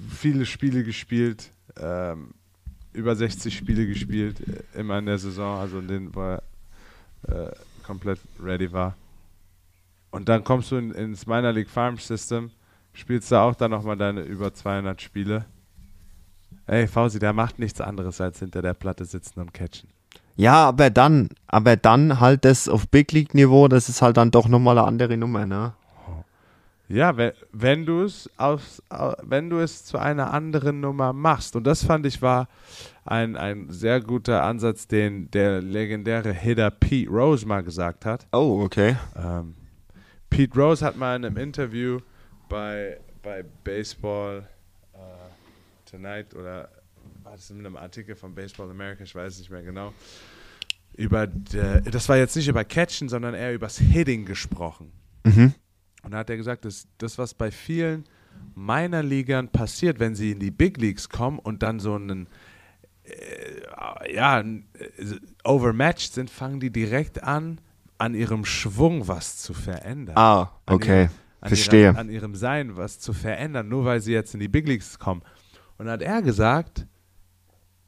[0.10, 2.34] viele Spiele gespielt, ähm,
[2.94, 6.44] über 60 Spiele gespielt, äh, immer in der Saison, also in denen wo er
[7.28, 7.52] äh,
[7.84, 8.96] komplett ready war.
[10.12, 12.52] Und dann kommst du in, ins Minor League Farm System,
[12.94, 15.46] spielst da auch dann nochmal deine über 200 Spiele.
[16.66, 19.90] Ey, Fausi, der macht nichts anderes als hinter der Platte sitzen und catchen.
[20.40, 24.32] Ja, aber dann, aber dann halt das auf Big League Niveau, das ist halt dann
[24.32, 25.74] doch nochmal eine andere Nummer, ne?
[26.88, 31.58] Ja, wenn, wenn du es aus, au- wenn du es zu einer anderen Nummer machst.
[31.58, 32.48] Und das fand ich war
[33.04, 38.26] ein, ein sehr guter Ansatz, den der legendäre Hitter Pete Rose mal gesagt hat.
[38.32, 38.96] Oh, okay.
[39.18, 39.56] Ähm,
[40.30, 42.00] Pete Rose hat mal in einem Interview
[42.48, 44.48] bei, bei Baseball
[44.94, 46.70] äh, Tonight oder
[47.30, 49.94] war das in einem Artikel von Baseball America, ich weiß nicht mehr genau,
[50.96, 54.92] über, der, das war jetzt nicht über Catchen, sondern eher übers Hitting gesprochen.
[55.24, 55.54] Mhm.
[56.02, 58.06] Und da hat er gesagt, dass das, was bei vielen
[58.56, 62.26] meiner Ligern passiert, wenn sie in die Big Leagues kommen und dann so einen,
[63.04, 64.56] äh, ja, äh,
[65.44, 67.62] overmatched sind, fangen die direkt an,
[68.00, 70.18] an ihrem Schwung was zu verändern.
[70.18, 71.02] Ah, An okay.
[71.04, 71.12] ihrem-
[71.42, 71.84] an Verstehe.
[71.92, 74.98] Ihrer, an ihrem Sein was zu verändern, nur weil sie jetzt in die Big Leagues
[74.98, 75.22] kommen.
[75.78, 76.88] Und dann hat er gesagt,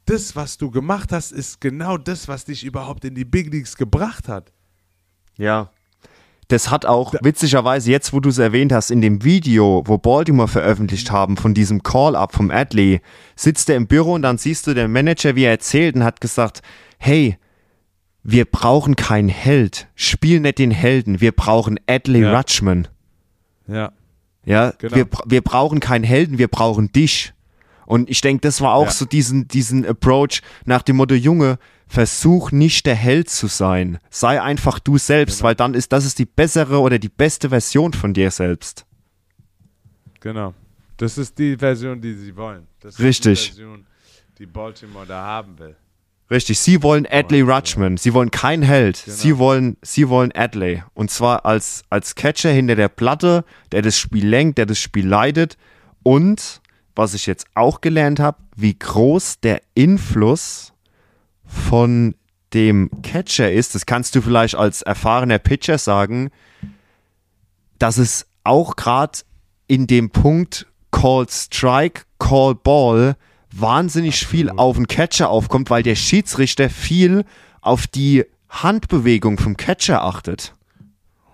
[0.06, 3.76] das, was du gemacht hast, ist genau das, was dich überhaupt in die Big Leagues
[3.76, 4.52] gebracht hat.
[5.38, 5.70] Ja.
[6.48, 10.48] Das hat auch, witzigerweise, jetzt wo du es erwähnt hast, in dem Video, wo Baltimore
[10.48, 13.00] veröffentlicht haben, von diesem Call-Up vom Adley,
[13.36, 16.20] sitzt er im Büro und dann siehst du den Manager, wie er erzählt und hat
[16.20, 16.60] gesagt,
[16.98, 17.38] hey,
[18.22, 19.88] wir brauchen keinen Held.
[19.94, 21.20] Spiel nicht den Helden.
[21.20, 22.36] Wir brauchen Adley Ja.
[22.36, 22.86] Rutschman.
[23.66, 23.92] Ja,
[24.44, 24.96] Ja, Genau.
[24.96, 27.32] wir, wir brauchen keinen Helden, wir brauchen dich.
[27.92, 28.90] Und ich denke, das war auch Ja.
[28.90, 33.98] so diesen, diesen Approach nach dem Motto, Junge, versuch nicht der Held zu sein.
[34.08, 35.48] Sei einfach du selbst, Genau.
[35.48, 38.86] weil dann ist das ist die bessere oder die beste Version von dir selbst.
[40.20, 40.54] genau.
[40.96, 42.66] Das ist die Version, die sie wollen.
[42.80, 43.32] Das Richtig.
[43.32, 43.86] ist die Version,
[44.38, 45.76] die Baltimore da haben will.
[46.30, 47.42] Richtig, sie wollen Adley.
[47.42, 47.98] Rutschman.
[47.98, 49.02] Sie wollen keinen Held.
[49.04, 49.16] Genau.
[49.16, 50.82] Sie wollen, sie wollen Adley.
[50.94, 55.06] Und zwar als, als Catcher hinter der Platte, der das Spiel lenkt, der das Spiel
[55.06, 55.58] leitet.
[56.04, 56.61] Und,
[56.94, 60.72] was ich jetzt auch gelernt habe, wie groß der Influss
[61.44, 62.14] von
[62.54, 66.30] dem Catcher ist, das kannst du vielleicht als erfahrener Pitcher sagen,
[67.78, 69.20] dass es auch gerade
[69.66, 73.16] in dem Punkt Call Strike, Call Ball
[73.52, 77.24] wahnsinnig viel auf den Catcher aufkommt, weil der Schiedsrichter viel
[77.60, 80.54] auf die Handbewegung vom Catcher achtet.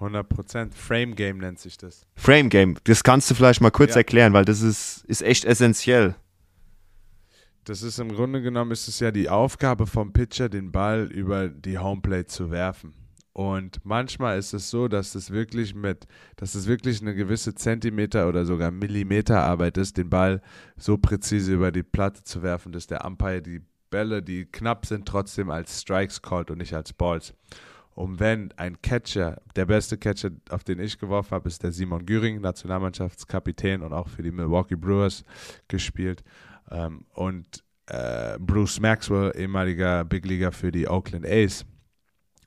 [0.00, 0.74] 100%.
[0.74, 2.06] Frame Game nennt sich das.
[2.14, 3.98] Frame Game, das kannst du vielleicht mal kurz Ja.
[3.98, 6.14] erklären, weil das ist, ist echt essentiell.
[7.64, 11.48] Das ist im Grunde genommen ist es ja die Aufgabe vom Pitcher, den Ball über
[11.48, 12.94] die Homeplate zu werfen.
[13.34, 16.06] Und manchmal ist es so, dass es wirklich mit,
[16.36, 20.40] dass es wirklich eine gewisse Zentimeter oder sogar Millimeter Arbeit ist, den Ball
[20.76, 25.06] so präzise über die Platte zu werfen, dass der Umpire die Bälle, die knapp sind,
[25.06, 27.32] trotzdem als Strikes callt und nicht als Balls.
[27.98, 32.06] Und wenn ein Catcher, der beste Catcher, auf den ich geworfen habe, ist der Simon
[32.06, 35.24] Güring, Nationalmannschaftskapitän und auch für die Milwaukee Brewers
[35.66, 36.22] gespielt.
[36.70, 41.66] Ähm, und äh, Bruce Maxwell, ehemaliger Big Leaguer für die Oakland A's.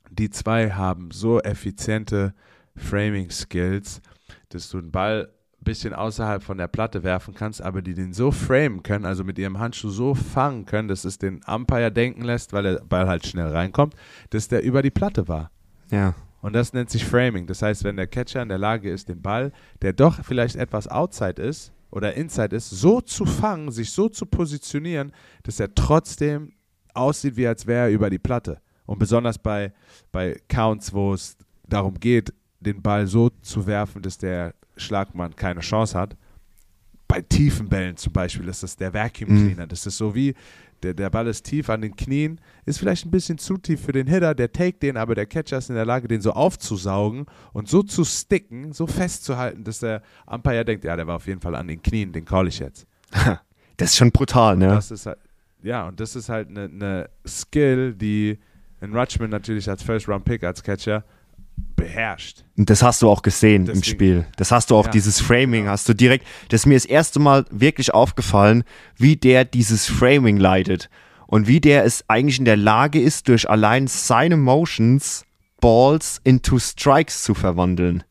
[0.09, 2.33] Die zwei haben so effiziente
[2.77, 3.99] Framing-Skills,
[4.47, 5.33] dass du den Ball
[5.63, 9.37] bisschen außerhalb von der Platte werfen kannst, aber die den so framen können, also mit
[9.37, 13.25] ihrem Handschuh so fangen können, dass es den Umpire denken lässt, weil der Ball halt
[13.25, 13.95] schnell reinkommt,
[14.31, 15.51] dass der über die Platte war.
[15.91, 16.15] Ja.
[16.41, 17.45] Und das nennt sich Framing.
[17.45, 20.87] Das heißt, wenn der Catcher in der Lage ist, den Ball, der doch vielleicht etwas
[20.87, 25.11] outside ist oder inside ist, so zu fangen, sich so zu positionieren,
[25.43, 26.53] dass er trotzdem
[26.93, 28.59] aussieht, wie als wäre er über die Platte.
[28.87, 29.71] Und besonders bei,
[30.11, 35.61] bei Counts, wo es darum geht, den Ball so zu werfen, dass der Schlagmann keine
[35.61, 36.15] Chance hat.
[37.07, 39.45] Bei tiefen Bällen zum Beispiel ist das der Vacuum Mhm.
[39.47, 39.67] Cleaner.
[39.67, 40.33] Das ist so wie,
[40.81, 43.91] der, der Ball ist tief an den Knien, ist vielleicht ein bisschen zu tief für
[43.91, 47.25] den Hitter, der take den, aber der Catcher ist in der Lage, den so aufzusaugen
[47.53, 51.41] und so zu sticken, so festzuhalten, dass der Umpire denkt, ja, der war auf jeden
[51.41, 52.87] Fall an den Knien, den call ich jetzt.
[53.77, 54.67] Das ist schon brutal, ne?
[54.67, 55.17] Das ist halt,
[55.63, 58.37] ja, und das ist halt eine ne Skill, die
[58.79, 61.03] in Rutschman natürlich als First-Round-Pick, als Catcher
[61.75, 62.43] beherrscht.
[62.57, 64.25] Und das hast du auch gesehen im Deswegen- Spiel.
[64.37, 65.71] Das hast du auch, Ja, dieses Framing genau.
[65.71, 68.63] hast du direkt, das ist mir das erste Mal wirklich aufgefallen,
[68.97, 70.89] wie der dieses Framing leitet.
[71.27, 75.23] Und wie der es eigentlich in der Lage ist, durch allein seine Motions
[75.61, 78.03] Balls into Strikes zu verwandeln.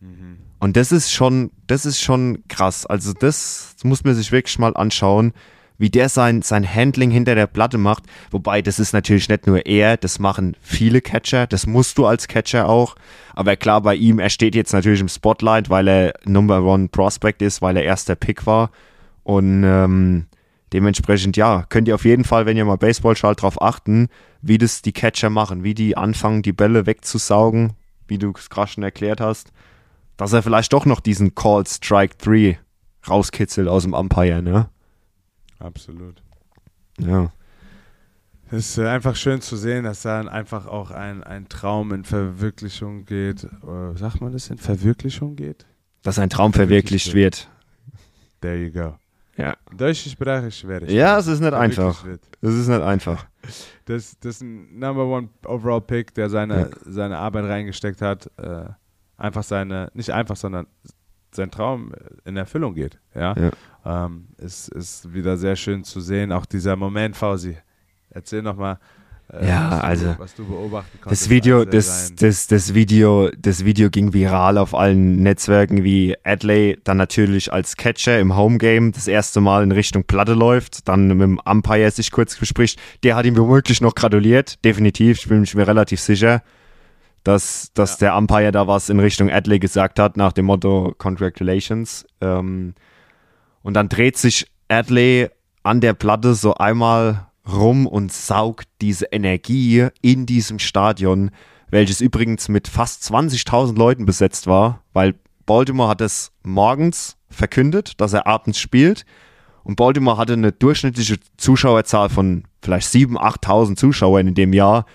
[0.00, 0.38] Mhm.
[0.60, 2.86] Und das ist schon, das ist schon krass.
[2.86, 5.32] Also das muss man sich wirklich mal anschauen,
[5.78, 8.04] wie der sein, sein Handling hinter der Platte macht.
[8.30, 12.28] Wobei, das ist natürlich nicht nur er, das machen viele Catcher, das musst du als
[12.28, 12.96] Catcher auch.
[13.34, 17.42] Aber klar, bei ihm, er steht jetzt natürlich im Spotlight, weil er Number One Prospect
[17.42, 18.70] ist, weil er erster Pick war.
[19.22, 20.26] Und ähm,
[20.72, 24.08] dementsprechend, ja, könnt ihr auf jeden Fall, wenn ihr mal Baseball schaut, darauf achten,
[24.42, 27.72] wie das die Catcher machen, wie die anfangen, die Bälle wegzusaugen,
[28.06, 29.52] wie du es gerade schon erklärt hast
[30.18, 32.58] dass er vielleicht doch noch diesen Call Strike 3
[33.08, 34.68] rauskitzelt aus dem Umpire, ne?
[35.58, 36.22] Absolut.
[36.98, 37.32] Ja.
[38.50, 42.04] Es ist äh, einfach schön zu sehen, dass da einfach auch ein, ein Traum in
[42.04, 43.46] Verwirklichung geht.
[43.62, 45.66] Oder sagt man das in Verwirklichung geht?
[46.02, 47.48] dass sein Traum verwirklicht wird.
[48.40, 48.96] There you go.
[49.36, 49.56] Ja.
[49.76, 50.90] Deutsche Sprache ist schwer.
[50.90, 52.04] Ja, es ist nicht einfach.
[52.40, 53.26] Es ist nicht einfach.
[53.84, 58.30] Das, das ist ein Number One Overall Pick, der seine, seine Arbeit reingesteckt hat.
[58.36, 58.64] Äh,
[59.16, 60.66] einfach seine, nicht einfach, sondern
[61.30, 61.92] sein Traum
[62.24, 62.98] in Erfüllung geht.
[63.14, 63.34] Ja.
[63.36, 63.50] Ja.
[63.84, 66.32] Ähm, ist, ist wieder sehr schön zu sehen.
[66.32, 67.56] Auch dieser Moment, Fausi.
[68.10, 68.78] Erzähl nochmal,
[69.32, 71.22] äh, Ja, was, also, du, was du beobachten konntest.
[71.22, 76.78] Das Video, das, das, das Video, das Video ging viral auf allen Netzwerken, wie Adley
[76.84, 81.20] dann natürlich als Catcher im Homegame das erste Mal in Richtung Platte läuft, dann mit
[81.20, 82.80] dem Umpire sich kurz bespricht.
[83.02, 86.42] Der hat ihm womöglich noch gratuliert, definitiv, ich bin mir relativ sicher,
[87.22, 92.06] dass, dass der Umpire da was in Richtung Adley gesagt hat, nach dem Motto Congratulations.
[92.22, 92.74] Ähm,
[93.62, 95.28] und dann dreht sich Adley
[95.62, 101.30] an der Platte so einmal rum und saugt diese Energie in diesem Stadion,
[101.70, 105.14] welches übrigens mit fast 20.000 Leuten besetzt war, weil
[105.46, 109.04] Baltimore hat es morgens verkündet, dass er abends spielt.
[109.64, 114.86] Und Baltimore hatte eine durchschnittliche Zuschauerzahl von vielleicht 7.000, 8.000 Zuschauern in dem Jahr.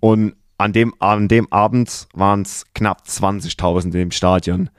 [0.00, 4.70] Und an dem, an dem Abend waren es knapp 20.000 in dem Stadion.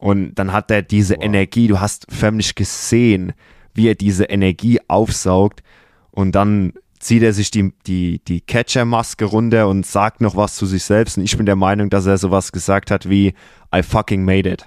[0.00, 3.34] Und dann hat er diese Energie, du hast förmlich gesehen,
[3.74, 5.62] wie er diese Energie aufsaugt.
[6.10, 10.64] Und dann zieht er sich die, die, die Catcher-Maske runter und sagt noch was zu
[10.64, 11.18] sich selbst.
[11.18, 13.34] Und ich bin der Meinung, dass er sowas gesagt hat wie
[13.74, 14.66] I fucking made it.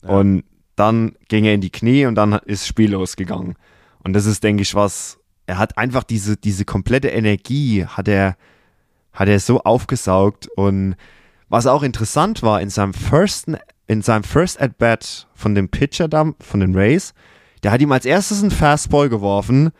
[0.00, 0.44] Und
[0.74, 3.56] dann ging er in die Knie und dann ist das Spiel losgegangen.
[4.02, 8.38] Und das ist, denke ich, was, er hat einfach diese, diese komplette Energie, hat er,
[9.12, 10.48] hat er so aufgesaugt.
[10.56, 10.96] Und
[11.50, 13.48] was auch interessant war, in seinem first,
[13.88, 17.14] in seinem First At-Bat von dem Pitcher da, von den Rays,
[17.64, 19.70] der hat ihm als erstes einen Fastball geworfen.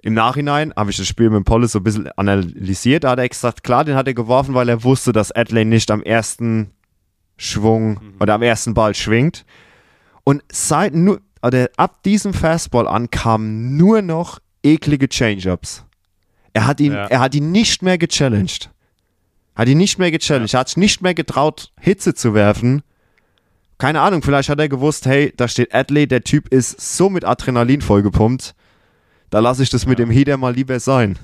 [0.00, 3.04] Im Nachhinein habe ich das Spiel mit Pollis so ein bisschen analysiert.
[3.04, 5.90] Da hat er gesagt, klar, den hat er geworfen, weil er wusste, dass Adley nicht
[5.90, 6.70] am ersten
[7.36, 9.44] Schwung oder am ersten Ball schwingt.
[10.22, 15.84] Und seit nur, oder ab diesem Fastball an kamen nur noch eklige Change-Ups.
[16.52, 17.06] Er hat ihn, Ja.
[17.06, 18.70] er hat ihn nicht mehr gechallenged.
[19.54, 20.54] Hat ihn nicht mehr gechallenged.
[20.54, 22.82] Er hat sich nicht mehr getraut, Hitze zu werfen.
[23.78, 27.24] Keine Ahnung, vielleicht hat er gewusst, hey, da steht Adley, der Typ ist so mit
[27.24, 28.54] Adrenalin vollgepumpt.
[29.30, 31.18] Da lasse ich das mit dem Heater mal lieber sein.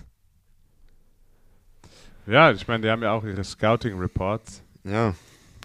[2.27, 4.63] Ja, ich meine, die haben ja auch ihre Scouting-Reports.
[4.85, 5.15] Ja.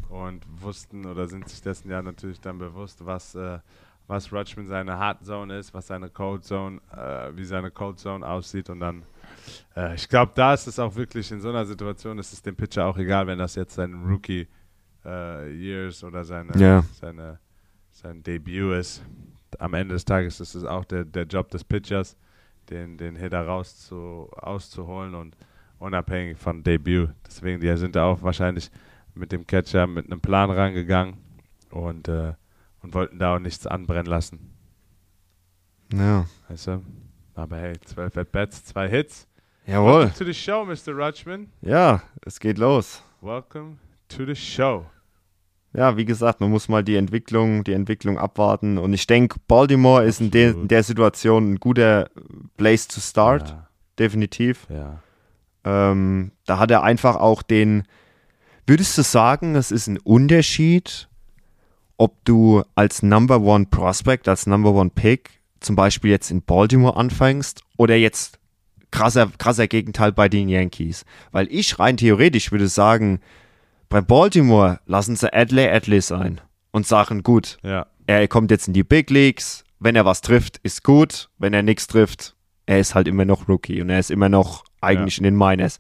[0.10, 3.60] und wussten oder sind sich dessen ja natürlich dann bewusst, was, äh,
[4.08, 8.26] was Rutschman seine Hard Zone ist, was seine Cold Zone, äh, wie seine Cold Zone
[8.28, 9.04] aussieht und dann,
[9.76, 12.56] äh, ich glaube, da ist es auch wirklich in so einer Situation, ist es dem
[12.56, 14.48] Pitcher auch egal, wenn das jetzt sein Rookie
[15.06, 16.84] äh, Years oder seine, Ja.
[17.00, 17.40] seine,
[17.92, 19.04] sein Debüt ist.
[19.60, 22.18] Am Ende des Tages ist es auch der, der Job des Pitchers,
[22.70, 25.38] den, den Hitter raus zu, auszuholen und
[25.80, 27.12] unabhängig von Debüt.
[27.26, 28.72] Deswegen, die sind da auch wahrscheinlich
[29.14, 31.18] mit dem Catcher mit einem Plan rangegangen
[31.72, 32.34] und, äh,
[32.82, 34.52] und wollten da auch nichts anbrennen lassen.
[35.94, 36.26] Ja.
[36.50, 36.84] Weißt du?
[37.36, 39.28] Aber hey, 12 At-Bats, zwei Hits.
[39.68, 40.06] Jawohl.
[40.06, 40.94] Welcome to the show, Mr.
[40.96, 41.48] Rutschman.
[41.62, 43.02] Ja, es geht los.
[43.22, 43.78] Welcome
[44.10, 44.86] to the show.
[45.74, 48.78] Ja, wie gesagt, man muss mal die Entwicklung, die Entwicklung abwarten.
[48.78, 52.10] Und ich denke, Baltimore ist in, de, in der Situation ein guter
[52.58, 53.68] Place to start, Ja,
[54.00, 54.68] definitiv.
[54.70, 55.00] ja.
[55.66, 57.84] Ähm, da hat er einfach auch den.
[58.68, 61.10] Würdest du sagen, es ist ein Unterschied,
[61.98, 66.96] ob du als Number One Prospect, als Number One Pick zum Beispiel jetzt in Baltimore
[66.96, 68.38] anfängst oder jetzt
[68.96, 71.06] krasser, krasser Gegenteil bei den Yankees?
[71.32, 73.20] Weil ich rein theoretisch würde sagen,
[73.90, 77.86] bei Baltimore lassen sie Adley Adley sein und sagen, gut, ja.
[78.08, 79.64] er kommt jetzt in die Big Leagues.
[79.80, 81.30] Wenn er was trifft, ist gut.
[81.38, 84.64] Wenn er nichts trifft, er ist halt immer noch Rookie und er ist immer noch
[84.82, 85.78] eigentlich in den Miners.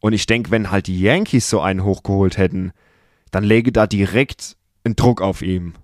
[0.00, 2.72] Und ich denke, wenn halt die Yankees so einen hochgeholt hätten,
[3.30, 5.74] dann läge da direkt ein Druck auf ihm.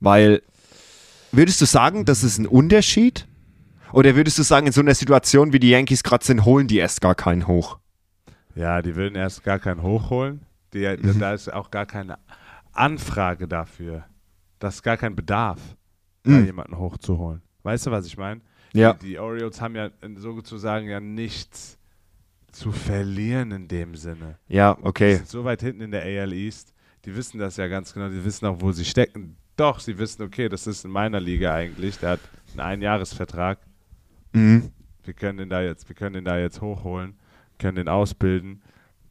[0.00, 0.42] Weil,
[1.32, 3.26] würdest du sagen, das ist ein Unterschied?
[3.92, 6.78] Oder würdest du sagen, in so einer Situation, wie die Yankees gerade sind, holen die
[6.78, 7.78] erst gar keinen hoch?
[8.54, 10.40] Ja, die würden erst gar keinen hochholen.
[10.72, 11.18] Die, Mhm.
[11.20, 12.18] Da ist auch gar keine
[12.72, 14.04] Anfrage dafür.
[14.58, 15.60] Das ist gar kein Bedarf,
[16.24, 16.44] da Mhm.
[16.46, 17.42] jemanden hochzuholen.
[17.62, 18.40] Weißt du, was ich meine?
[18.72, 18.94] Ja.
[18.94, 21.78] Die, die Orioles haben ja sozusagen ja nichts
[22.50, 24.38] zu verlieren in dem Sinne.
[24.48, 25.14] Ja, Die okay.
[25.16, 26.72] sind so weit hinten in der AL East.
[27.04, 28.08] Die wissen das ja ganz genau.
[28.08, 29.36] Die wissen auch, wo sie stecken.
[29.56, 31.98] Doch, sie wissen, okay, das ist in meiner Liga eigentlich.
[31.98, 32.20] Der hat
[32.52, 33.58] einen Einjahresvertrag.
[34.34, 34.70] Mhm.
[35.04, 37.14] Wir können den da jetzt, wir können den da jetzt hochholen,
[37.58, 38.62] können den ausbilden,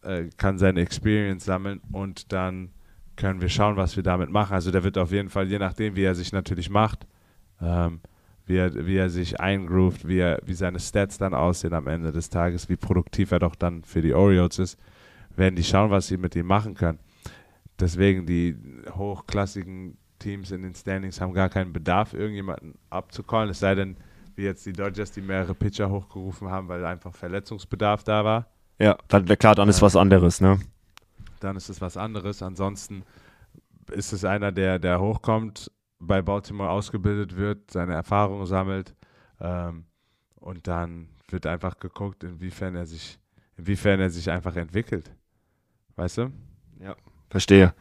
[0.02, 2.70] äh, kann seine Experience sammeln und dann
[3.16, 4.54] können wir schauen, was wir damit machen.
[4.54, 7.06] Also der wird auf jeden Fall, je nachdem, wie er sich natürlich macht,
[7.62, 8.02] ähm,
[8.46, 12.12] wie, er, wie er sich eingroovt, wie, er, wie seine Stats dann aussehen am Ende
[12.12, 14.80] des Tages, wie produktiv er doch dann für die Orioles ist,
[15.36, 17.00] werden die schauen, was sie mit ihm machen können.
[17.80, 18.56] deswegen die
[18.96, 23.98] hochklassigen Teams in den Standings haben gar keinen Bedarf, irgendjemanden abzucallen, es sei denn,
[24.36, 28.48] wie jetzt die Dodgers, die mehrere Pitcher hochgerufen haben, weil einfach Verletzungsbedarf da war.
[28.80, 30.60] Ja, dann, klar, dann ist was anderes, ne?
[31.40, 32.42] Dann ist es was anderes.
[32.42, 33.04] Ansonsten
[33.92, 38.94] ist es einer, der, der hochkommt, bei Baltimore ausgebildet wird, seine Erfahrungen sammelt
[39.40, 39.86] ähm,
[40.36, 43.20] und dann wird einfach geguckt, inwiefern er sich,
[43.58, 45.12] inwiefern er sich einfach entwickelt.
[45.96, 46.32] Weißt du?
[46.80, 46.96] Ja,
[47.30, 47.74] verstehe.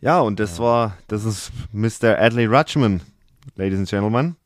[0.00, 0.64] Ja, und das Ja.
[0.64, 2.18] war, das ist Mr.
[2.18, 3.00] Adley Rutschman,
[3.56, 4.36] Ladies and Gentlemen.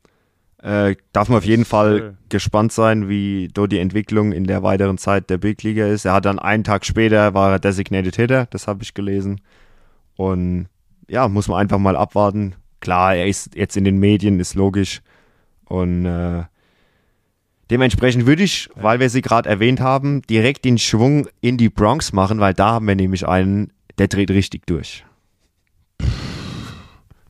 [0.63, 2.19] Äh, darf man auf jeden Fall Schön.
[2.29, 6.07] gespannt sein, wie dort die Entwicklung in der weiteren Zeit der Big Liga ist.
[6.07, 9.41] Er hat dann einen Tag später war er Designated Hitter, das habe ich gelesen.
[10.17, 10.69] Und
[11.09, 12.55] ja, muss man einfach mal abwarten.
[12.81, 15.03] Klar, er ist jetzt in den Medien, ist logisch.
[15.67, 16.45] Und äh,
[17.71, 22.13] dementsprechend würde ich, weil wir sie gerade erwähnt haben, direkt den Schwung in die Bronx
[22.13, 25.05] machen, weil da haben wir nämlich einen, der dreht richtig durch.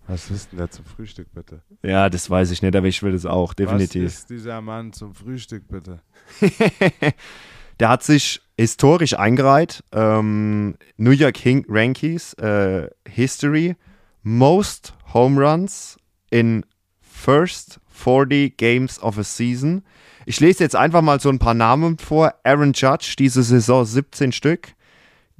[0.08, 1.62] Was ist denn da zum Frühstück, bitte?
[1.82, 4.04] Ja, das weiß ich nicht, aber ich will es auch, definitiv.
[4.04, 6.00] Was ist dieser Mann zum Frühstück, bitte?
[7.80, 9.82] Der hat sich historisch eingereiht.
[9.92, 13.76] Ähm, New York Yankees äh, History.
[14.22, 15.96] Most Home Runs
[16.30, 16.64] in
[17.00, 19.84] first 40 Games of a Season.
[20.24, 22.34] Ich lese jetzt einfach mal so ein paar Namen vor.
[22.44, 24.74] Aaron Judge, diese Saison 17 Stück.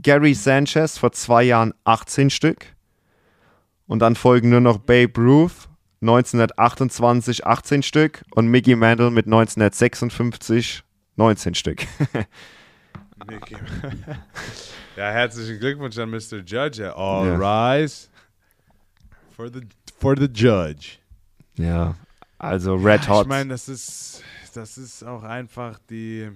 [0.01, 2.76] Gary Sanchez vor zwei Jahren 18 Stück.
[3.87, 5.69] Und dann folgen nur noch Babe Ruth
[6.03, 10.83] 1928 18 Stück und Mickey Mantle mit 1956
[11.17, 11.87] 19 Stück.
[13.27, 13.57] Mickey.
[14.97, 16.39] ja, herzlichen Glückwunsch an Mr.
[16.45, 16.95] Judge.
[16.95, 17.75] All Ja.
[17.77, 18.09] rise
[19.35, 19.61] for the,
[19.99, 20.99] for the judge.
[21.57, 21.95] Ja,
[22.39, 23.23] also Red Ja, Hot.
[23.23, 24.23] Ich meine, das ist,
[24.55, 26.31] das ist auch einfach die,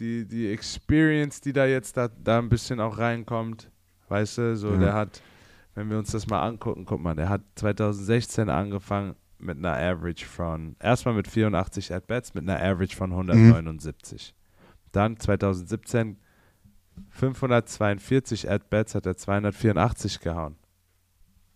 [0.00, 3.70] die, die Experience, die da jetzt da, da ein bisschen auch reinkommt.
[4.08, 4.78] Weißt du, so Ja.
[4.78, 5.22] der hat,
[5.74, 10.26] wenn wir uns das mal angucken, guck mal, der hat 2016 angefangen mit einer Average
[10.26, 14.34] von, erstmal mit 84 At-Bats, mit einer Average von 179.
[14.92, 16.16] Dann 2017
[17.10, 20.56] 542 At-Bats, hat er 284 gehauen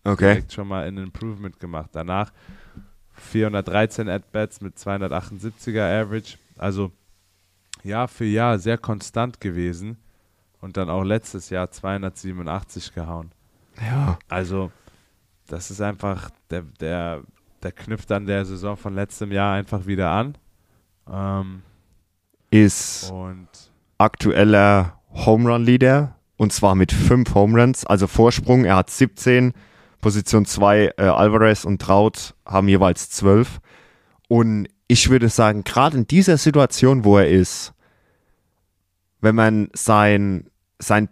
[0.03, 0.33] okay.
[0.33, 1.89] direkt schon mal ein Improvement gemacht.
[1.93, 2.31] Danach
[3.13, 6.37] 413 At-Bats mit 278er Average.
[6.57, 6.91] Also
[7.83, 9.97] Jahr für Jahr sehr konstant gewesen.
[10.61, 13.31] Und dann auch letztes Jahr 287 gehauen.
[13.85, 14.19] Ja.
[14.27, 14.71] Also
[15.47, 17.23] das ist einfach, der, der,
[17.63, 20.37] der knüpft an der Saison von letztem Jahr einfach wieder an.
[21.11, 21.61] Ähm,
[22.51, 23.47] Ist und
[23.97, 28.63] aktueller Home Run Leader und zwar mit fünf Home Runs, also Vorsprung.
[28.63, 29.53] Er hat 17,
[29.99, 33.59] Position 2 äh, Alvarez und Traut haben jeweils 12.
[34.27, 37.73] Und ich würde sagen, gerade in dieser Situation, wo er ist,
[39.21, 40.49] wenn man sein,
[40.79, 41.09] sein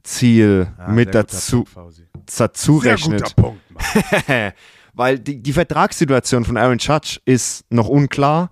[0.00, 2.02] Privatziel ja, mit dazu, Punkt,
[2.36, 3.60] dazu rechnet, Punkt,
[4.94, 8.50] weil die, die Vertragssituation von Aaron Judge ist noch unklar.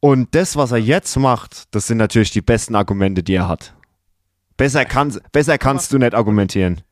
[0.00, 3.74] Und das, was er jetzt macht, das sind natürlich die besten Argumente, die er hat.
[4.56, 6.82] Besser, kann, besser kannst du nicht argumentieren.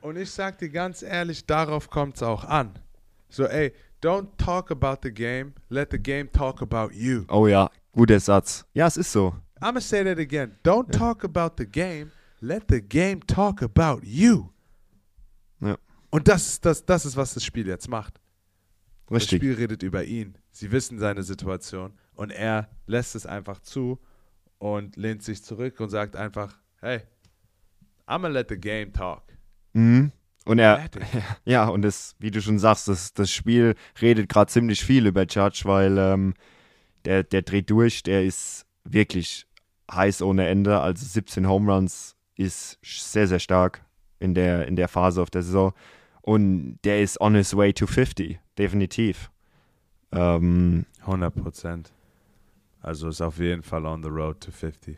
[0.00, 2.78] Und ich sag dir ganz ehrlich, darauf kommt es auch an.
[3.28, 7.24] So, ey, don't talk about the game, let the game talk about you.
[7.28, 8.64] Oh ja, guter Satz.
[8.72, 9.34] Ja, es ist so.
[9.60, 10.52] I'm gonna say that again.
[10.62, 14.50] Don't talk about the game, let the game talk about you.
[15.60, 15.76] Ja.
[16.10, 18.20] Und das ist, das, das ist, was das Spiel jetzt macht.
[19.08, 19.38] Das Richtig.
[19.38, 20.36] Spiel redet über ihn.
[20.50, 23.98] Sie wissen seine Situation und er lässt es einfach zu
[24.58, 27.00] und lehnt sich zurück und sagt einfach, hey,
[28.06, 29.22] I'm gonna let the game talk.
[29.72, 30.12] Mhm.
[30.44, 30.88] Und er,
[31.44, 35.26] ja, und das, wie du schon sagst, das, das Spiel redet gerade ziemlich viel über
[35.26, 36.34] Judge, weil ähm,
[37.04, 39.46] der, der dreht durch, der ist wirklich
[39.90, 40.80] heiß ohne Ende.
[40.80, 43.84] Also 17 Home Runs ist sehr, sehr stark
[44.20, 45.72] in der, in der Phase auf der Saison.
[46.22, 49.30] Und der ist on his way to 50, definitiv.
[50.12, 51.92] Ähm, 100 Prozent.
[52.80, 54.96] Also ist auf jeden Fall on the road to 50.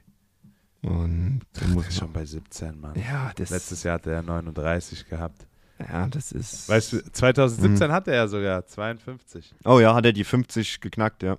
[0.82, 2.94] und da Muss schon bei 17, Mann.
[2.96, 5.46] ja, das, Letztes Jahr hatte er 39 gehabt.
[5.78, 6.68] ja, das ist.
[6.68, 9.54] Weißt du, 2017 hatte er sogar 52.
[9.64, 11.38] Oh ja, hat er die 50 geknackt, ja.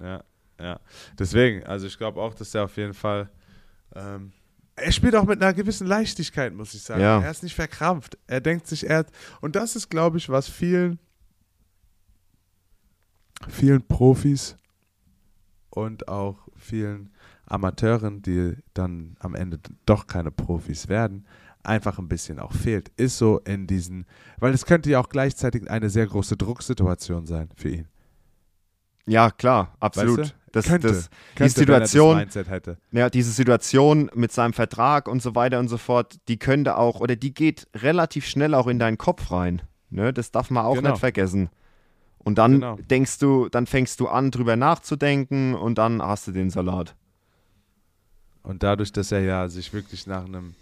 [0.00, 0.22] Ja,
[0.60, 0.80] ja.
[1.18, 3.30] Deswegen, also ich glaube auch, dass er auf jeden Fall.
[3.94, 4.32] Ähm,
[4.76, 7.00] er spielt auch mit einer gewissen Leichtigkeit, muss ich sagen.
[7.00, 7.20] Ja.
[7.20, 8.18] Er ist nicht verkrampft.
[8.26, 9.10] Er denkt sich, er hat,
[9.40, 10.98] und das ist, glaube ich, was vielen,
[13.48, 14.56] vielen Profis
[15.70, 17.10] und auch vielen
[17.46, 21.26] Amateuren, die dann am Ende doch keine Profis werden,
[21.62, 22.90] einfach ein bisschen auch fehlt.
[22.96, 24.06] Ist so in diesen,
[24.38, 27.88] weil es könnte ja auch gleichzeitig eine sehr große Drucksituation sein für ihn.
[29.06, 30.18] Ja, klar, absolut.
[30.18, 30.36] Weißt du?
[30.52, 32.26] Das, könnte, das, könnte, die Situation,
[32.92, 37.00] ja, diese Situation mit seinem Vertrag und so weiter und so fort, die könnte auch,
[37.00, 39.60] oder die geht relativ schnell auch in deinen Kopf rein.
[39.90, 40.14] Ne?
[40.14, 40.90] Das darf man auch Genau.
[40.90, 41.50] nicht vergessen.
[42.18, 42.78] Und dann Genau.
[42.90, 46.96] denkst du, dann fängst du an, drüber nachzudenken und dann hast du den Salat.
[48.42, 50.54] Und dadurch, dass er ja sich wirklich nach einem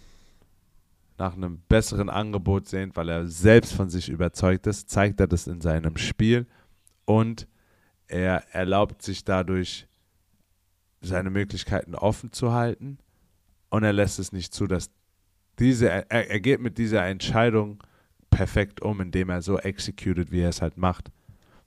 [1.17, 5.47] nach einem besseren Angebot sehnt, weil er selbst von sich überzeugt ist, zeigt er das
[5.47, 6.45] in seinem Spiel
[7.05, 7.47] und
[8.07, 9.87] er erlaubt sich dadurch
[11.01, 12.97] seine Möglichkeiten offen zu halten
[13.69, 14.89] und er lässt es nicht zu, dass
[15.59, 17.83] diese er, er geht mit dieser Entscheidung
[18.29, 21.11] perfekt um, indem er so executed, wie er es halt macht.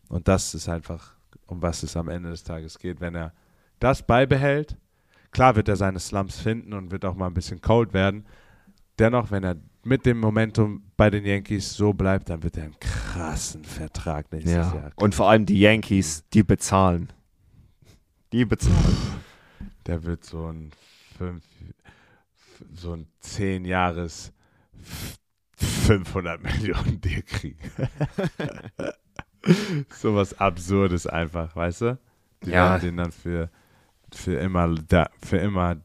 [0.08, 1.14] Und das ist einfach,
[1.46, 3.00] um was es am Ende des Tages geht.
[3.00, 3.32] Wenn er
[3.80, 4.76] das beibehält,
[5.30, 8.26] klar wird er seine Slumps finden und wird auch mal ein bisschen cold werden.
[8.98, 9.56] Dennoch, wenn er
[9.88, 14.52] mit dem Momentum bei den Yankees so bleibt, dann wird er einen krassen Vertrag nächstes
[14.72, 14.92] Jahr.
[14.96, 17.12] Und vor allem die Yankees, die bezahlen.
[18.32, 18.96] Die bezahlen.
[19.86, 20.70] Der wird so ein
[21.16, 21.42] fünf,
[22.74, 24.32] so ein zehn Jahres
[25.56, 27.58] 500 Millionen Deal kriegen.
[29.90, 31.98] so was Absurdes einfach, weißt du?
[32.44, 32.70] Die Ja.
[32.72, 33.50] werden den dann für,
[34.12, 35.76] für immer da, für immer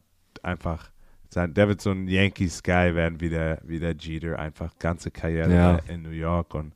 [0.42, 0.90] einfach
[1.34, 1.52] sein.
[1.54, 5.78] Der wird so ein Yankees-Guy werden wie der, wie der Jeter, einfach ganze Karriere Ja.
[5.88, 6.72] in New York und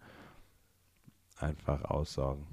[1.38, 2.46] einfach aussorgen.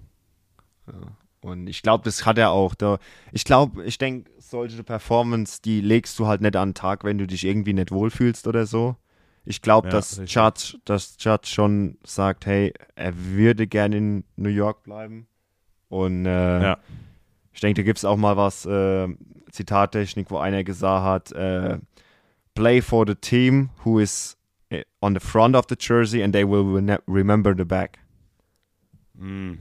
[1.42, 2.76] Und ich glaube, das hat er auch.
[2.76, 2.98] Da,
[3.32, 7.18] ich glaube, ich denke, solche Performance, die legst du halt nicht an den Tag, wenn
[7.18, 8.96] du dich irgendwie nicht wohlfühlst oder so.
[9.44, 10.36] Ich glaube, Ja, dass richtig.
[10.36, 15.28] Judge, dass Judge schon sagt, hey, er würde gerne in New York bleiben.
[15.90, 16.78] Und äh, Ja.
[17.56, 19.08] Ich denke, da gibt es auch mal was, äh,
[19.50, 21.80] Zitattechnik, wo einer gesagt hat, äh,
[22.54, 24.38] play for the team who is
[24.70, 27.98] eh, on the front of the jersey and they will remember the back.
[29.14, 29.54] Mm,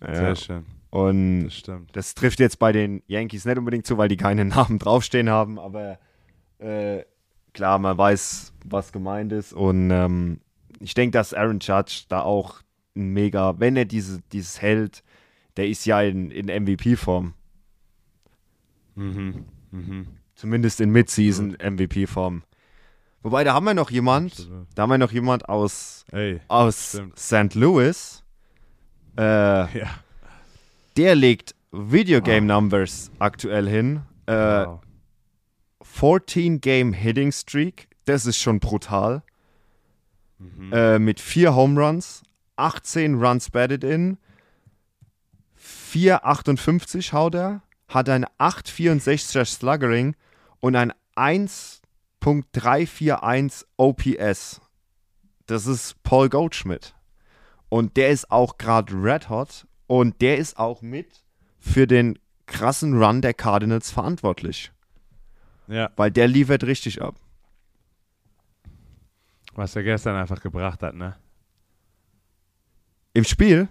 [0.00, 0.14] Ja.
[0.14, 1.80] Sehr schön, Und das.
[1.92, 5.58] Das trifft jetzt bei den Yankees nicht unbedingt zu, weil die keinen Namen draufstehen haben,
[5.58, 5.98] aber
[6.58, 7.02] äh,
[7.52, 9.52] klar, man weiß, was gemeint ist.
[9.52, 10.40] Und ähm,
[10.80, 12.60] ich denke, dass Aaron Judge da auch
[12.96, 15.02] ein mega, wenn er diese, dieses hält,
[15.56, 17.34] der ist ja in, in MVP-Form.
[18.94, 19.44] Mhm.
[19.70, 20.06] Mhm.
[20.34, 22.42] Zumindest in Mid-Season-MVP-Form.
[23.22, 27.00] Wobei, da haben wir noch jemand, da haben wir noch jemand aus, Ey, aus.
[27.16, 27.54] St.
[27.54, 28.22] Louis.
[29.16, 29.22] Äh,
[29.78, 29.90] ja.
[30.96, 34.02] der legt Videogame Numbers aktuell hin.
[34.26, 34.32] Äh,
[34.66, 34.80] Wow.
[35.82, 39.22] 14 Game Hitting Streak, das ist schon brutal.
[40.38, 40.72] Mhm.
[40.72, 42.22] Äh, mit 4 Home Runs,
[42.56, 44.18] 18 Runs batted in,
[45.94, 50.16] 4,58 haut er, hat ein 8,64er Sluggering
[50.60, 54.60] und ein 1.341 OPS.
[55.46, 56.94] Das ist Paul Goldschmidt.
[57.68, 61.24] Und der ist auch gerade red hot und der ist auch mit
[61.58, 64.72] für den krassen Run der Cardinals verantwortlich.
[65.68, 67.14] Ja, Weil der liefert richtig ab.
[69.54, 71.16] was er gestern einfach gebracht hat, ne?
[73.12, 73.68] Im Spiel?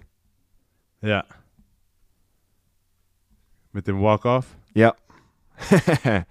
[1.02, 1.24] Ja.
[3.74, 4.94] Mit dem Walk-Off Ja.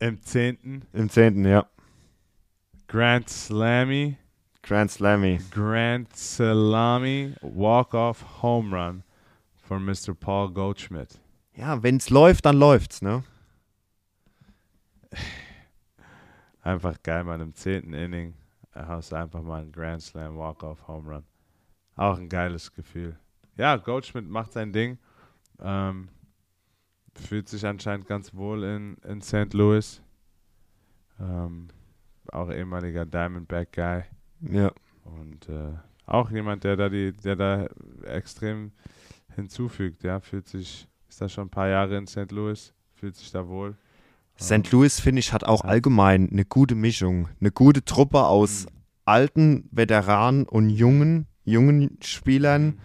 [0.00, 0.84] im 10.
[0.92, 1.44] Im 10.
[1.44, 1.64] ja.
[2.88, 4.16] Grand Slammy,
[4.62, 5.38] Grand Slammy.
[5.52, 9.04] Grand Salami, Walk-Off Home Run
[9.62, 10.12] von Mr.
[10.18, 11.20] Paul Goldschmidt.
[11.54, 13.22] Ja, wenn's läuft, dann läuft's, ne?
[16.62, 17.40] Einfach geil, man.
[17.40, 17.92] Im 10.
[17.92, 18.34] Inning
[18.74, 21.24] hast du einfach mal einen Grand Slam Walk-Off Home Run.
[21.94, 23.16] Auch ein geiles Gefühl.
[23.56, 24.98] Ja, Goldschmidt macht sein Ding.
[25.60, 26.08] Ähm,
[27.18, 29.52] fühlt sich anscheinend ganz wohl in, in St.
[29.54, 30.02] Louis.
[31.20, 31.68] Ähm,
[32.28, 34.02] auch ehemaliger Diamondback-Guy.
[34.50, 34.70] Ja.
[35.04, 35.72] Und äh,
[36.06, 37.66] auch jemand, der da die, der da
[38.04, 38.72] extrem
[39.34, 42.30] hinzufügt, ja, fühlt sich, ist da schon ein paar Jahre in St.
[42.32, 43.76] Louis, fühlt sich da wohl.
[44.38, 44.70] St.
[44.72, 45.70] Louis, finde ich, hat auch Ja.
[45.70, 47.28] allgemein eine gute Mischung.
[47.40, 48.66] Eine gute Truppe aus
[49.04, 52.78] alten Veteranen und jungen, jungen Spielern.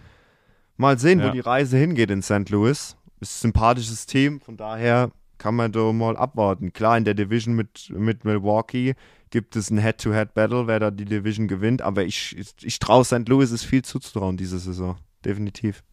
[0.76, 1.32] Mal sehen, wo Ja.
[1.32, 2.48] die Reise hingeht in St.
[2.48, 2.96] Louis.
[3.22, 6.72] Ist ein sympathisches Team, von daher kann man da mal abwarten.
[6.72, 8.94] Klar, in der Division mit, mit Milwaukee
[9.30, 13.28] gibt es ein Head-to-Head-Battle, wer da die Division gewinnt, aber ich, ich, ich traue St.
[13.28, 14.96] Louis es viel zuzutrauen diese Saison.
[15.24, 15.84] Definitiv.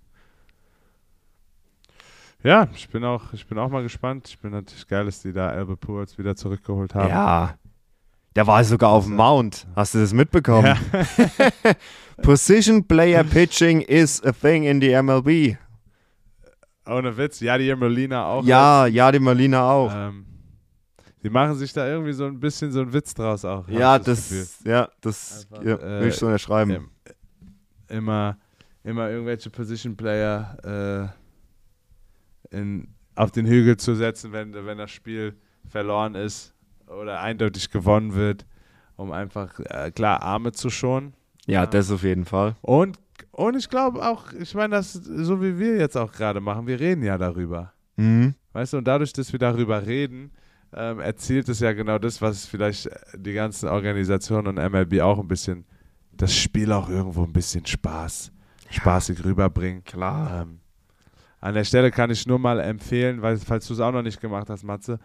[2.41, 4.29] Ja, ich bin auch, ich bin auch mal gespannt.
[4.29, 7.09] Ich bin natürlich geil, dass die da Albert Pujols wieder zurückgeholt haben.
[7.09, 7.59] Ja.
[8.35, 9.67] Der war sogar auf dem Mount.
[9.75, 10.65] Hast du das mitbekommen?
[10.65, 11.73] Ja.
[12.23, 15.57] Position Player Pitching is a thing in the MLB.
[16.85, 18.43] Ohne Witz, ja, die Molina auch.
[18.43, 19.91] Ja, ja, die Marlina auch.
[19.93, 20.25] Ähm,
[21.21, 23.67] die machen sich da irgendwie so ein bisschen so einen Witz draus auch.
[23.67, 24.71] ja, das, Gefühl.
[24.71, 26.71] ja, das Einfach, ja, äh, will ich so unterschreiben.
[26.71, 26.89] Ähm,
[27.89, 28.37] immer,
[28.83, 31.13] immer irgendwelche Position Player
[32.51, 35.35] in, auf den Hügel zu setzen, wenn, wenn das Spiel
[35.67, 36.53] verloren ist
[36.87, 38.45] oder eindeutig gewonnen wird,
[38.95, 41.13] um einfach äh, klar Arme zu schonen.
[41.45, 42.55] Ja, das auf jeden Fall.
[42.61, 42.99] Und,
[43.31, 46.79] und ich glaube auch, ich meine, das so wie wir jetzt auch gerade machen, wir
[46.79, 47.73] reden ja darüber.
[47.95, 48.35] Mhm.
[48.53, 50.31] Weißt du, und dadurch, dass wir darüber reden,
[50.73, 55.27] ähm, erzielt es ja genau das, was vielleicht die ganzen Organisationen und MLB auch ein
[55.27, 55.65] bisschen,
[56.11, 58.31] das Spiel auch irgendwo ein bisschen Spaß,
[58.69, 59.83] spaßig rüberbringen.
[59.83, 60.41] Klar.
[60.41, 60.59] Ähm,
[61.41, 64.19] an der Stelle kann ich nur mal empfehlen, weil falls du es auch noch nicht
[64.19, 64.99] gemacht hast, Matze,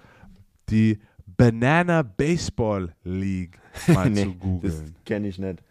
[0.68, 3.58] die Banana Baseball League
[3.88, 4.96] mal zu das googeln.
[5.04, 5.62] kenne ich nicht.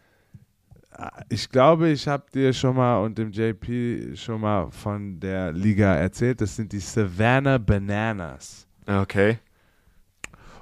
[1.28, 5.92] Ich glaube, ich habe dir schon mal und dem JP schon mal von der Liga
[5.94, 6.40] erzählt.
[6.40, 8.68] Das sind die Savannah Bananas.
[8.86, 9.40] Okay.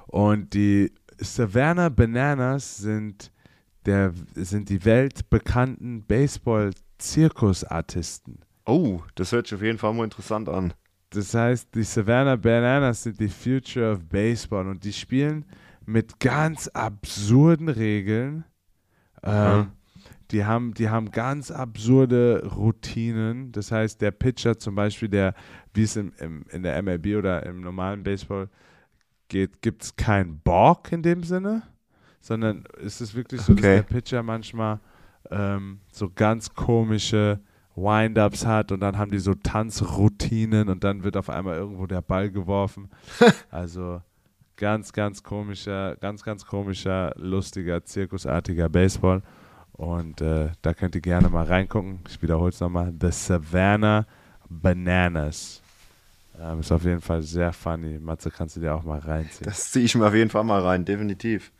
[0.07, 3.31] Und die Savannah Bananas sind,
[3.85, 8.39] der, sind die weltbekannten Baseball-Zirkusartisten.
[8.65, 10.73] Oh, das hört sich auf jeden Fall mal interessant an.
[11.11, 15.45] Das heißt, die Savannah Bananas sind die Future of Baseball und die spielen
[15.85, 18.45] mit ganz absurden Regeln.
[19.21, 19.73] Ähm.
[20.33, 23.51] Die, haben, die haben ganz absurde Routinen.
[23.51, 25.33] Das heißt, der Pitcher zum Beispiel, der,
[25.73, 28.49] wie es im, im, in der MLB oder im normalen Baseball
[29.29, 31.63] geht, gibt es kein Balk in dem Sinne,
[32.19, 33.61] sondern es ist wirklich so, Okay.
[33.61, 34.79] dass der Pitcher manchmal
[35.31, 37.39] ähm, so ganz komische
[37.75, 42.01] Wind-Ups hat und dann haben die so Tanzroutinen und dann wird auf einmal irgendwo der
[42.01, 42.89] Ball geworfen.
[43.49, 44.01] also
[44.57, 49.21] ganz, ganz komischer, ganz, ganz komischer, lustiger, zirkusartiger Baseball.
[49.73, 51.99] Und äh, da könnt ihr gerne mal reingucken.
[52.07, 52.93] Ich wiederhole es nochmal.
[52.99, 54.05] The Savannah
[54.47, 55.61] Bananas.
[56.39, 57.99] Ähm, ist auf jeden Fall sehr funny.
[57.99, 59.45] Matze, kannst du dir auch mal reinziehen.
[59.45, 61.51] Das ziehe ich mir auf jeden Fall mal rein, definitiv.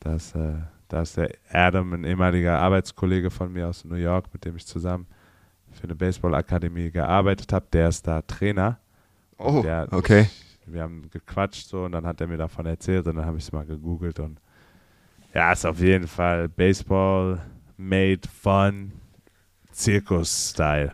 [0.00, 0.54] Das, äh,
[0.88, 4.66] da ist der Adam, ein ehemaliger Arbeitskollege von mir aus New York, mit dem ich
[4.66, 5.06] zusammen
[5.72, 7.66] für eine Baseballakademie gearbeitet habe.
[7.72, 8.78] Der ist da Trainer.
[9.36, 10.28] Oh, der, okay.
[10.66, 13.44] wir haben gequatscht so und dann hat er mir davon erzählt und dann habe ich
[13.44, 14.40] es mal gegoogelt und
[15.34, 17.40] ja, ist auf jeden Fall Baseball
[17.76, 18.92] made fun
[19.72, 20.92] Zirkus-Style.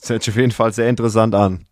[0.00, 1.66] Das hört sich auf jeden Fall sehr interessant an.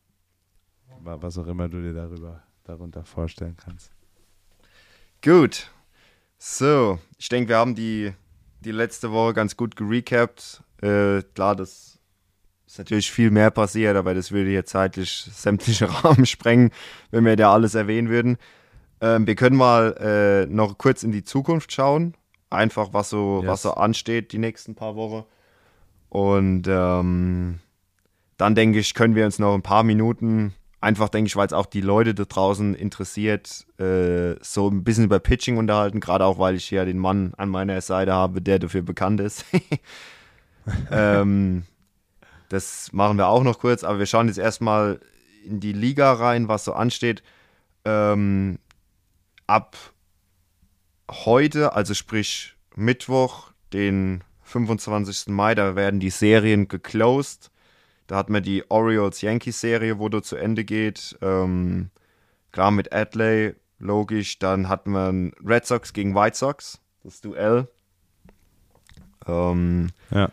[1.01, 3.92] Wa- Was auch immer du dir darüber, darunter vorstellen kannst.
[5.22, 5.70] Gut.
[6.38, 8.12] So, ich denke, wir haben die,
[8.61, 10.62] die letzte Woche ganz gut gerecapt.
[10.82, 11.99] Äh, klar, das
[12.66, 16.70] ist natürlich viel mehr passiert, aber das würde hier zeitlich sämtliche Rahmen sprengen,
[17.11, 18.36] wenn wir da alles erwähnen würden.
[19.05, 22.15] Ähm, wir können mal äh, noch kurz in die Zukunft schauen.
[22.49, 23.51] Einfach, was so, Yes.
[23.51, 25.25] was so ansteht die nächsten paar Wochen.
[26.09, 27.59] Und ähm,
[28.39, 31.53] dann denke ich, können wir uns noch ein paar Minuten, einfach denke ich, weil es
[31.53, 36.01] auch die Leute da draußen interessiert, äh, so ein bisschen über Pitching unterhalten.
[36.01, 39.45] Gerade auch, weil ich hier den Mann an meiner Seite habe, der dafür bekannt ist.
[40.91, 41.65] ähm,
[42.49, 45.01] das machen wir auch noch kurz, aber wir schauen jetzt erstmal
[45.45, 47.23] in die Liga rein, was so ansteht.
[47.85, 48.59] Ähm,
[49.47, 49.76] ab
[51.11, 55.28] heute, also sprich Mittwoch, den 25.
[55.28, 57.51] Mai, da werden die Serien geclosed.
[58.07, 61.16] Da hat man die Orioles-Yankees-Serie, wo du zu Ende geht.
[61.22, 61.90] Ähm,
[62.53, 64.38] klar mit Adley, logisch.
[64.38, 67.68] Dann hat man Red Sox gegen White Sox, das Duell.
[69.26, 70.30] Ähm, Ja.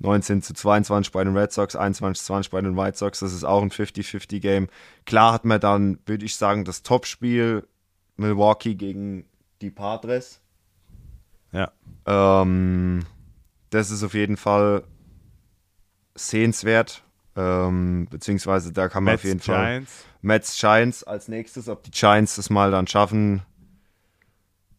[0.00, 3.18] 19 zu 22 bei den Red Sox, 21 zu 20 bei den White Sox.
[3.18, 4.68] Das ist auch ein 50-50-Game.
[5.06, 7.66] Klar hat man dann, würde ich sagen, das Topspiel
[8.18, 9.24] Milwaukee gegen
[9.62, 10.40] die Padres.
[11.52, 11.72] Ja.
[12.06, 13.04] Ähm,
[13.70, 14.84] das ist auf jeden Fall
[16.14, 17.02] sehenswert.
[17.36, 19.64] Ähm, beziehungsweise da kann man Mets, auf jeden Fall.
[19.64, 20.04] Giants.
[20.22, 23.42] Mets Giants als nächstes, ob die Giants das mal dann schaffen,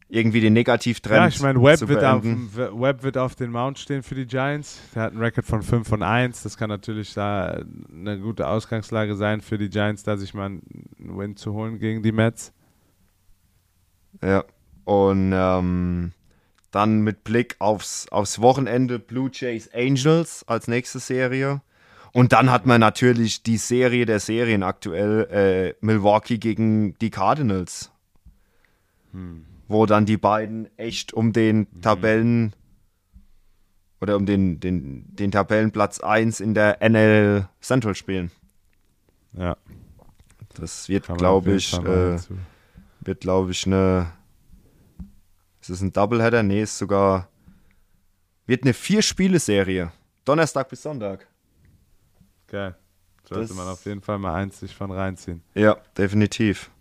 [0.10, 3.78] irgendwie den Negativtrend Ja, ich meine, Webb zu wird, auf, Webb wird auf den Mount
[3.78, 4.80] stehen für die Giants.
[4.94, 6.44] Der hat einen Rekord von 5 von 1.
[6.44, 7.64] Das kann natürlich da
[7.94, 10.62] eine gute Ausgangslage sein für die Giants, da sich mal einen
[10.98, 12.52] Win zu holen gegen die Mets.
[14.22, 14.43] Ja.
[14.86, 16.11] Und ähm,
[16.72, 21.61] dann mit Blick aufs, aufs Wochenende Blue Jays Angels als nächste Serie.
[22.11, 27.91] Und dann hat man natürlich die Serie der Serien aktuell, äh, Milwaukee gegen die Cardinals.
[29.67, 32.53] Wo dann die beiden echt um den Tabellen
[34.01, 38.32] oder um den, den, den Tabellenplatz 1 in der NL Central spielen.
[39.34, 39.57] Ja,
[40.55, 42.17] Das wird, glaube ich, äh.
[43.02, 44.12] Wird, glaube ich, eine.
[45.62, 46.43] Ist es ein Doubleheader?
[46.43, 47.28] Nee, ist sogar.
[48.45, 49.91] Wird eine Vier-Spiele-Serie.
[50.26, 51.28] Donnerstag bis Sonntag.
[52.47, 52.76] Geil.
[53.24, 55.43] Sollte das- man auf jeden Fall mal eins sich von reinziehen.
[55.54, 56.72] Ja, definitiv.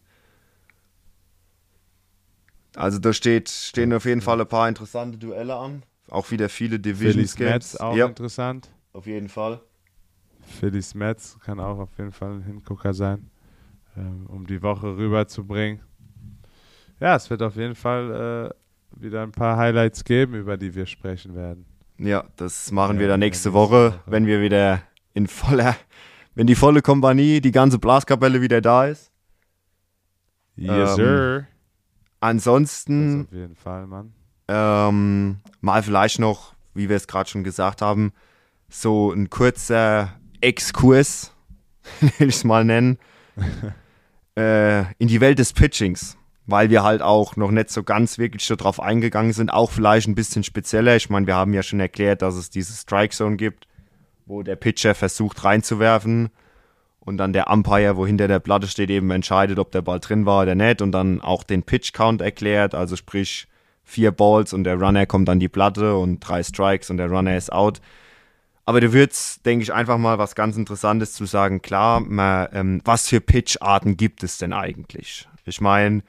[2.75, 5.83] Also da steht, stehen auf jeden Fall ein paar interessante Duelle an.
[6.11, 7.53] Auch wieder viele Divisions Phillies Games.
[7.53, 8.71] Mets auch ja, interessant.
[8.93, 9.61] auf jeden Fall.
[10.43, 13.31] Phillies Mets kann auch auf jeden Fall ein Hingucker sein,
[13.97, 15.81] ähm, um die Woche rüberzubringen.
[17.01, 20.87] Ja, es wird auf jeden Fall äh, wieder ein paar Highlights geben, über die wir
[20.87, 21.65] sprechen werden.
[21.99, 24.01] Ja, das machen Ja, wir dann nächste Woche, Woche.
[24.07, 24.83] wenn wir wieder
[25.15, 25.77] in voller,
[26.35, 29.11] wenn die volle Kompanie, die ganze Blaskapelle wieder da ist.
[30.57, 31.47] Yes, Ähm, sir.
[32.21, 34.13] Ansonsten auf jeden Fall, Mann.
[34.49, 38.13] ähm, mal vielleicht noch, wie wir es gerade schon gesagt haben,
[38.69, 41.33] so ein kurzer Exkurs,
[42.01, 42.99] will ich es mal nennen,
[44.37, 46.18] äh, in die Welt des Pitchings,
[46.49, 50.09] weil wir halt auch noch nicht so ganz wirklich so drauf eingegangen sind, auch vielleicht
[50.09, 50.97] ein bisschen spezieller.
[50.97, 53.69] Ich meine, wir haben ja schon erklärt, dass es diese Strike Zone gibt,
[54.25, 56.31] wo der Pitcher versucht reinzuwerfen
[57.01, 60.25] und dann der Umpire, wo hinter der Platte steht, eben entscheidet, ob der Ball drin
[60.25, 63.47] war oder nicht und dann auch den Pitch Count erklärt, also sprich
[63.85, 67.37] vier Balls und der Runner kommt an die Platte und drei Strikes und der Runner
[67.37, 67.83] ist out.
[68.65, 71.61] Aber du würdest, denke ich, einfach mal was ganz Interessantes zu sagen.
[71.61, 75.29] Klar, man, ähm, was für Pitcharten gibt es denn eigentlich?
[75.45, 76.03] Ich meine,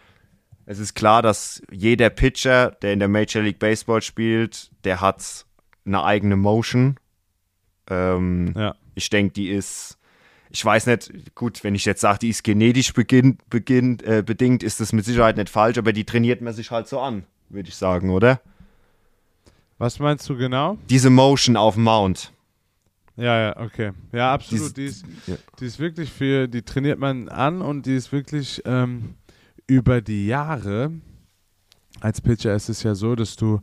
[0.71, 5.45] es ist klar, dass jeder Pitcher, der in der Major League Baseball spielt, der hat
[5.83, 6.97] eine eigene Motion.
[7.89, 8.75] Ähm, Ja.
[8.93, 9.97] ich denke, die ist,
[10.51, 14.61] ich weiß nicht, gut, wenn ich jetzt sage, die ist genetisch beginn, beginn, äh, bedingt,
[14.61, 17.69] ist das mit Sicherheit nicht falsch, aber die trainiert man sich halt so an, würde
[17.69, 18.39] ich sagen, oder?
[19.79, 20.77] Was meinst du genau?
[20.87, 22.31] Diese Motion auf dem Mount.
[23.15, 23.91] Ja, ja, okay.
[24.11, 24.77] Ja, absolut.
[24.77, 25.35] Dies- die, ist, ja.
[25.59, 29.15] die ist wirklich für, die trainiert man an und die ist wirklich ähm,
[29.69, 30.91] über die Jahre,
[32.01, 33.61] als Pitcher ist es ja so, dass du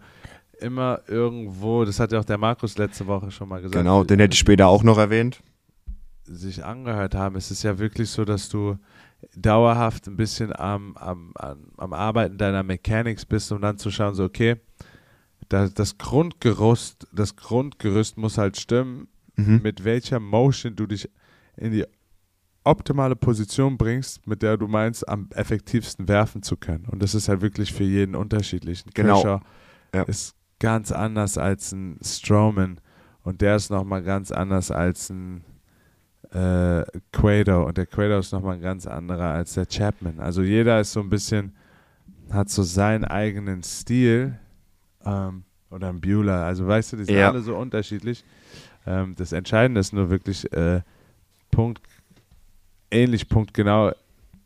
[0.61, 4.21] immer irgendwo, das hat ja auch der Markus letzte Woche schon mal gesagt, Genau, den
[4.21, 5.43] hätte ich später auch noch erwähnt.
[6.25, 8.79] sich angehört haben, es ist ja wirklich so, dass du
[9.35, 11.33] dauerhaft ein bisschen am, am,
[11.77, 14.57] am, Arbeiten deiner Mechanics bist, um dann zu schauen, so okay,
[15.49, 19.61] das, das Grundgerüst, das Grundgerüst muss halt stimmen, Mhm.
[19.63, 21.11] mit welcher Motion du dich
[21.59, 21.85] in die
[22.67, 26.85] optimale Position bringst, mit der du meinst, am effektivsten werfen zu können.
[26.87, 28.85] Und das ist halt wirklich für jeden unterschiedlich.
[28.87, 29.41] Ein Genau.
[29.95, 30.03] Ja.
[30.03, 32.81] ist ganz anders als ein Strowman
[33.23, 35.45] und der ist nochmal ganz anders als ein
[36.33, 40.19] äh, Quado und der Quado ist nochmal ein ganz anderer als der Chapman.
[40.19, 41.55] Also jeder ist so ein bisschen,
[42.31, 44.39] hat so seinen eigenen Stil
[45.05, 46.45] ähm, oder ein Bueller.
[46.45, 47.31] Also weißt du, die sind Ja.
[47.31, 48.25] alle so unterschiedlich.
[48.87, 50.81] Ähm, das Entscheidende ist nur wirklich äh,
[51.51, 51.81] Punkt,
[52.97, 53.93] ähnlich Punkt genau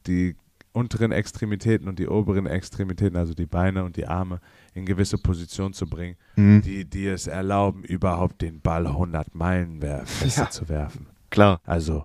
[0.07, 0.37] die
[0.73, 4.41] unteren Extremitäten und die oberen Extremitäten, also die Beine und die Arme,
[4.73, 6.63] in gewisse Position zu bringen, Mhm.
[6.63, 10.51] die, die es erlauben, überhaupt den Ball 100 Meilen wer feste Ja.
[10.51, 11.07] zu werfen.
[11.31, 11.61] Klar.
[11.65, 12.05] Also,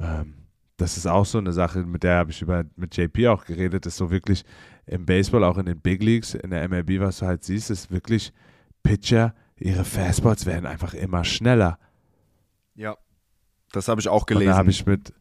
[0.00, 0.34] ähm,
[0.78, 3.84] das ist auch so eine Sache, mit der habe ich über, mit JP auch geredet,
[3.84, 4.44] ist so wirklich
[4.86, 7.90] im Baseball, auch in den Big Leagues, in der MLB, was du halt siehst, ist
[7.90, 8.32] wirklich
[8.82, 11.78] Pitcher, ihre Fastballs werden einfach immer schneller.
[12.74, 12.96] Ja.
[13.72, 14.48] Das habe ich auch Und gelesen.
[14.50, 15.12] dann habe ich mit,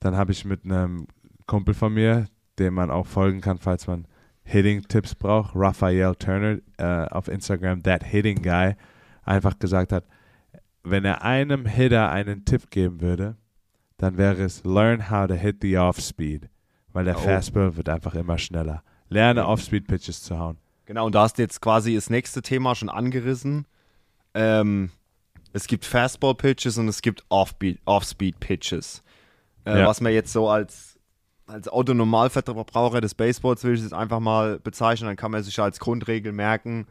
[0.00, 1.06] dann habe ich mit einem
[1.46, 2.26] Kumpel von mir,
[2.58, 4.06] dem man auch folgen kann, falls man
[4.44, 8.74] Hitting-Tipps braucht, Raphael Turner äh, auf Instagram, that Hitting Guy,
[9.22, 10.04] einfach gesagt hat,
[10.82, 13.36] wenn er einem Hitter einen Tipp geben würde,
[13.98, 16.48] dann wäre es learn how to hit the off-speed,
[16.92, 17.20] weil der Oh.
[17.20, 18.82] Fastball wird einfach immer schneller.
[19.10, 20.56] Lerne Off-Speed-Pitches zu hauen.
[20.86, 23.66] Genau, und da hast du jetzt quasi das nächste Thema schon angerissen.
[24.34, 24.90] Ähm,
[25.52, 29.02] es gibt Fastball-Pitches und es gibt Off-Speed-Pitches.
[29.64, 29.86] Äh, Ja.
[29.86, 30.98] Was man jetzt so als,
[31.46, 35.80] als Autonormalverbraucher des Baseballs will ich jetzt einfach mal bezeichnen, dann kann man sich als
[35.80, 36.86] Grundregel merken,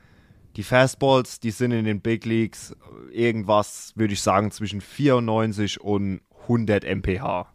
[0.56, 2.76] die Fastballs, die sind in den Big Leagues
[3.12, 7.48] irgendwas, würde ich sagen, zwischen 94 und 100 mph.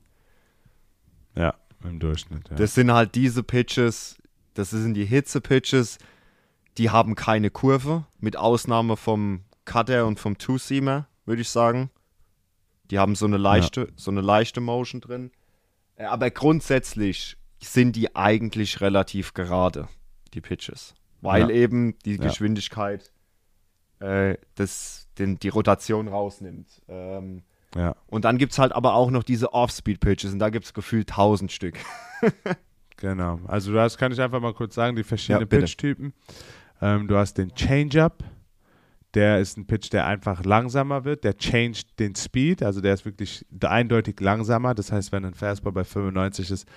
[1.37, 2.49] Ja, im Durchschnitt.
[2.51, 2.57] Ja.
[2.57, 4.17] Das sind halt diese Pitches,
[4.55, 5.99] das sind die Hitze-Pitches,
[6.79, 11.91] die haben keine Kurve, mit Ausnahme vom Cutter und vom Two-Seamer, würde ich sagen.
[12.95, 15.33] Die haben so eine leichte, so eine leichte Motion drin.
[15.97, 19.89] Äh, Aber grundsätzlich sind die eigentlich relativ gerade,
[20.33, 20.95] die Pitches.
[21.21, 21.57] Weil Ja.
[21.57, 22.23] eben die Ja.
[22.23, 23.11] Geschwindigkeit
[23.99, 26.69] äh, das, den, die Rotation rausnimmt.
[26.87, 27.43] Ähm,
[27.75, 27.97] ja.
[28.07, 31.11] und dann gibt es halt aber auch noch diese Off-Speed-Pitches und da gibt es gefühlt
[31.11, 31.77] 1000 Stück.
[32.99, 33.41] Genau.
[33.49, 35.59] Also du hast, kann ich einfach mal kurz sagen, die verschiedenen Ja.
[35.59, 36.15] Pitch-Typen.
[36.81, 38.23] Ähm, du hast den Change-Up.
[39.15, 41.25] Der ist ein Pitch, der einfach langsamer wird.
[41.25, 44.75] Der changed den Speed, also der ist wirklich eindeutig langsamer.
[44.75, 46.69] Das heißt, wenn ein Fastball bei 95 ist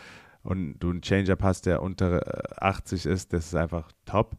[0.43, 4.37] und du einen Change-Up hast, der unter äh, 80 ist, das ist einfach top,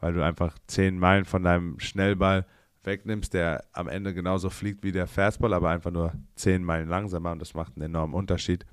[0.00, 2.46] weil du einfach 10 Meilen von deinem Schnellball
[2.86, 7.32] wegnimmst, der am Ende genauso fliegt wie der Fastball, aber einfach nur 10 Meilen langsamer
[7.32, 8.64] und das macht einen enormen Unterschied.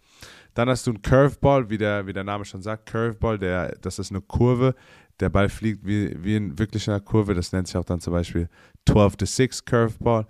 [0.54, 4.00] Dann hast du einen Curveball, wie der, wie der Name schon sagt, Curveball, der, das
[4.00, 4.76] ist eine Kurve.
[5.20, 7.34] Der Ball fliegt wie, wie in wirklich einer Kurve.
[7.34, 8.50] Das nennt sich auch dann zum Beispiel
[8.88, 10.28] 12 to 6 Curveball.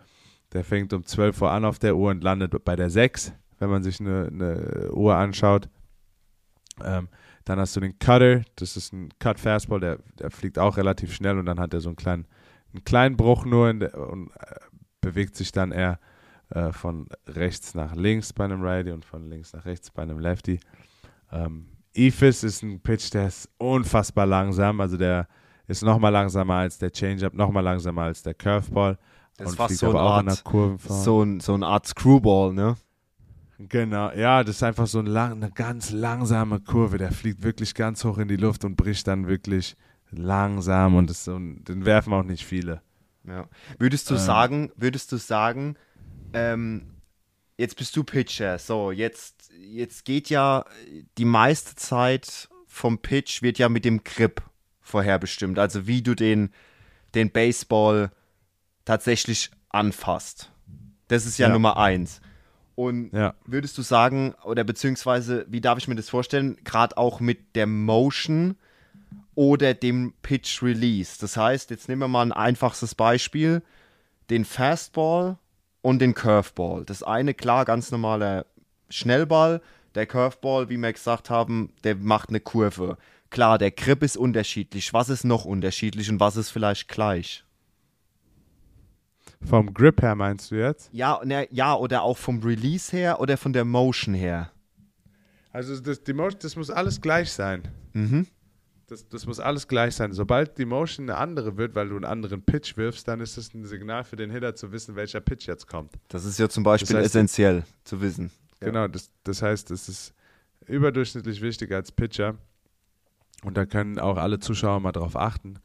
[0.51, 3.69] Der fängt um 12 Uhr an auf der Uhr und landet bei der 6, wenn
[3.69, 5.69] man sich eine, eine Uhr anschaut.
[6.83, 7.07] Ähm,
[7.45, 11.13] dann hast du den Cutter, das ist ein Cut Fastball, der, der fliegt auch relativ
[11.13, 12.25] schnell und dann hat er so einen kleinen,
[12.73, 14.55] einen kleinen Bruch nur der, und äh,
[15.01, 15.99] bewegt sich dann eher
[16.49, 20.19] äh, von rechts nach links bei einem Righty und von links nach rechts bei einem
[20.19, 20.59] Lefty.
[21.31, 25.27] Ähm, Ephis ist ein Pitch, der ist unfassbar langsam, also der
[25.67, 28.97] ist nochmal langsamer als der Changeup, nochmal langsamer als der Curveball.
[29.37, 30.43] Das ist und fast so eine Art-.
[30.87, 32.75] So, ein, so eine Art Screwball, ne?
[33.57, 36.97] Genau, ja, das ist einfach so ein lang, eine ganz langsame Kurve.
[36.97, 39.75] Der fliegt wirklich ganz hoch in die Luft und bricht dann wirklich
[40.11, 42.81] langsam und das ein- den werfen auch nicht viele.
[43.25, 43.45] Ja.
[43.79, 44.19] Würdest du Ähm.
[44.19, 45.75] sagen, würdest du sagen,
[46.33, 46.92] ähm,
[47.57, 50.65] jetzt bist du Pitcher, so, jetzt, jetzt geht ja
[51.17, 54.41] die meiste Zeit vom Pitch wird ja mit dem Grip
[54.81, 56.51] vorherbestimmt, also wie du den,
[57.13, 58.11] den Baseball
[58.85, 60.51] tatsächlich anfasst.
[61.07, 61.53] Das ist ja, Ja.
[61.53, 62.19] Nummer eins.
[62.75, 63.35] Und Ja.
[63.45, 67.67] würdest du sagen, oder beziehungsweise, wie darf ich mir das vorstellen, gerade auch mit der
[67.67, 68.57] Motion
[69.35, 71.17] oder dem Pitch Release?
[71.21, 73.61] Das heißt, jetzt nehmen wir mal ein einfachstes Beispiel,
[74.31, 75.37] den Fastball
[75.83, 76.85] und den Curveball.
[76.85, 78.47] Das eine, klar, ganz normaler
[78.89, 79.61] Schnellball,
[79.93, 82.97] der Curveball, wie wir gesagt haben, der macht eine Kurve.
[83.29, 84.93] Klar, der Grip ist unterschiedlich.
[84.93, 87.43] Was ist noch unterschiedlich und was ist vielleicht gleich?
[89.43, 90.89] Vom Grip her meinst du jetzt?
[90.93, 94.51] Ja, ne, ja, oder auch vom Release her oder von der Motion her.
[95.51, 97.67] Also das, die Motion, das muss alles gleich sein.
[97.91, 98.27] Mhm.
[98.93, 100.13] Das, das muss alles gleich sein.
[100.13, 103.51] Sobald die Motion eine andere wird, weil du einen anderen Pitch wirfst, dann ist es
[103.55, 105.95] ein Signal für den Hitter zu wissen, welcher Pitch jetzt kommt.
[106.09, 108.29] Das ist ja zum Beispiel Das heißt- essentiell zu wissen.
[108.59, 110.13] Genau, das, das heißt, es ist
[110.67, 112.35] überdurchschnittlich wichtig als Pitcher.
[113.43, 115.55] Und da können auch alle Zuschauer mal drauf achten,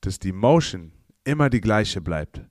[0.00, 0.92] dass die Motion
[1.24, 2.42] immer die gleiche bleibt.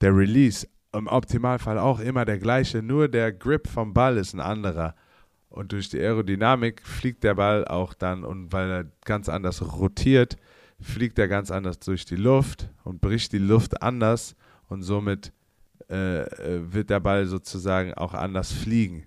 [0.00, 4.40] Der Release im Optimalfall auch immer der gleiche, nur der Grip vom Ball ist ein
[4.40, 4.96] anderer.
[5.56, 10.36] Und durch die Aerodynamik fliegt der Ball auch dann, und weil er ganz anders rotiert,
[10.80, 14.36] fliegt er ganz anders durch die Luft und bricht die Luft anders
[14.68, 15.32] und somit
[15.90, 19.04] äh, äh, wird der Ball sozusagen auch anders fliegen.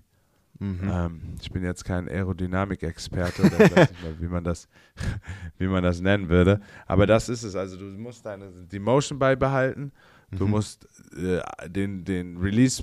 [0.58, 0.90] Mhm.
[0.90, 4.68] Ähm, ich bin jetzt kein Aerodynamik-Experte oder ich weiß nicht mal, wie man das,
[5.58, 6.60] wie man das nennen würde.
[6.86, 7.54] Aber das ist es.
[7.56, 9.92] Also du musst deine die Motion beibehalten,
[10.32, 10.50] du Mhm.
[10.50, 10.86] musst
[11.16, 12.82] äh, den, den Release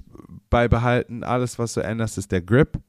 [0.50, 1.24] beibehalten.
[1.24, 2.80] Alles, was du änderst, ist der Grip.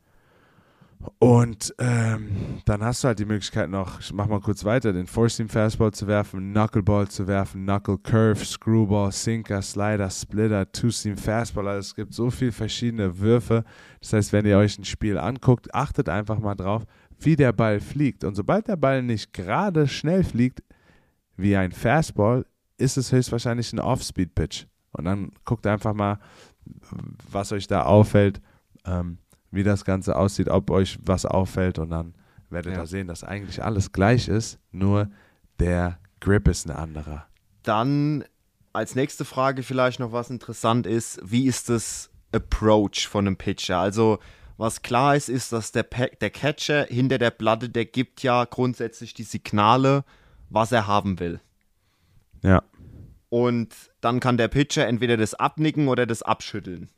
[1.19, 5.07] Und ähm, dann hast du halt die Möglichkeit noch, ich mach mal kurz weiter, den
[5.07, 11.69] Four-Seam Fastball zu werfen, Knuckleball zu werfen, Knuckle Curve, Screwball, Sinker, Slider, Splitter, Two-Seam Fastball.
[11.69, 13.65] Also es gibt so viele verschiedene Würfe.
[14.01, 16.85] Das heißt, wenn ihr euch ein Spiel anguckt, achtet einfach mal drauf,
[17.21, 18.25] wie der Ball fliegt.
[18.25, 20.63] Und sobald der Ball nicht gerade schnell fliegt,
[21.37, 22.45] wie ein Fastball,
[22.77, 24.67] ist es höchstwahrscheinlich ein Off-Speed-Pitch.
[24.93, 26.19] Und dann guckt einfach mal,
[27.31, 28.41] was euch da auffällt.
[28.85, 29.19] Ähm,
[29.51, 32.15] wie das Ganze aussieht, ob euch was auffällt und dann
[32.51, 32.81] werdet Ja.
[32.81, 35.09] ihr sehen, dass eigentlich alles gleich ist, nur
[35.59, 37.27] der Grip ist ein anderer.
[37.63, 38.25] Dann
[38.73, 43.79] als nächste Frage vielleicht noch was interessant ist, wie ist das Approach von einem Pitcher?
[43.79, 44.19] Also
[44.57, 48.45] was klar ist, ist, dass der, Pe der Catcher hinter der Platte, der gibt ja
[48.45, 50.05] grundsätzlich die Signale,
[50.51, 51.41] was er haben will.
[52.43, 52.63] Ja,
[53.29, 56.89] Und dann kann der Pitcher entweder das abnicken oder das abschütteln.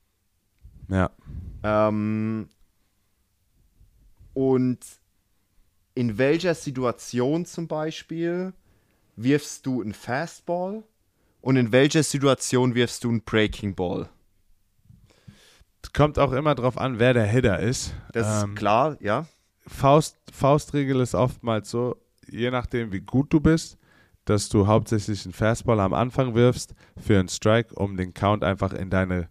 [0.89, 1.11] ja.
[1.63, 2.49] Ähm,
[4.35, 4.79] und
[5.95, 8.53] in welcher Situation zum Beispiel
[9.17, 10.83] wirfst du einen Fastball
[11.41, 14.09] und in welcher Situation wirfst du einen Breaking Ball?
[15.93, 17.95] Kommt auch immer drauf an, wer der Hitter ist.
[18.13, 19.27] Das Ähm, ist klar, ja.
[19.67, 21.97] Faust, Faustregel ist oftmals so,
[22.29, 23.79] je nachdem wie gut du bist,
[24.25, 28.73] dass du hauptsächlich einen Fastball am Anfang wirfst für einen Strike, um den Count einfach
[28.73, 29.29] in deine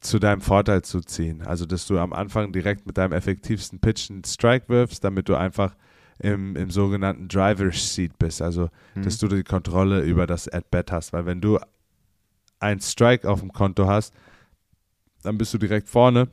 [0.00, 1.42] zu deinem Vorteil zu ziehen.
[1.42, 5.34] Also dass du am Anfang direkt mit deinem effektivsten Pitch einen Strike wirfst, damit du
[5.36, 5.74] einfach
[6.18, 8.40] im, im sogenannten Driver's Seat bist.
[8.42, 11.12] Also dass du die Kontrolle über das At-Bat hast.
[11.12, 11.58] Weil wenn du
[12.58, 14.14] einen Strike auf dem Konto hast,
[15.22, 16.28] dann bist du direkt vorne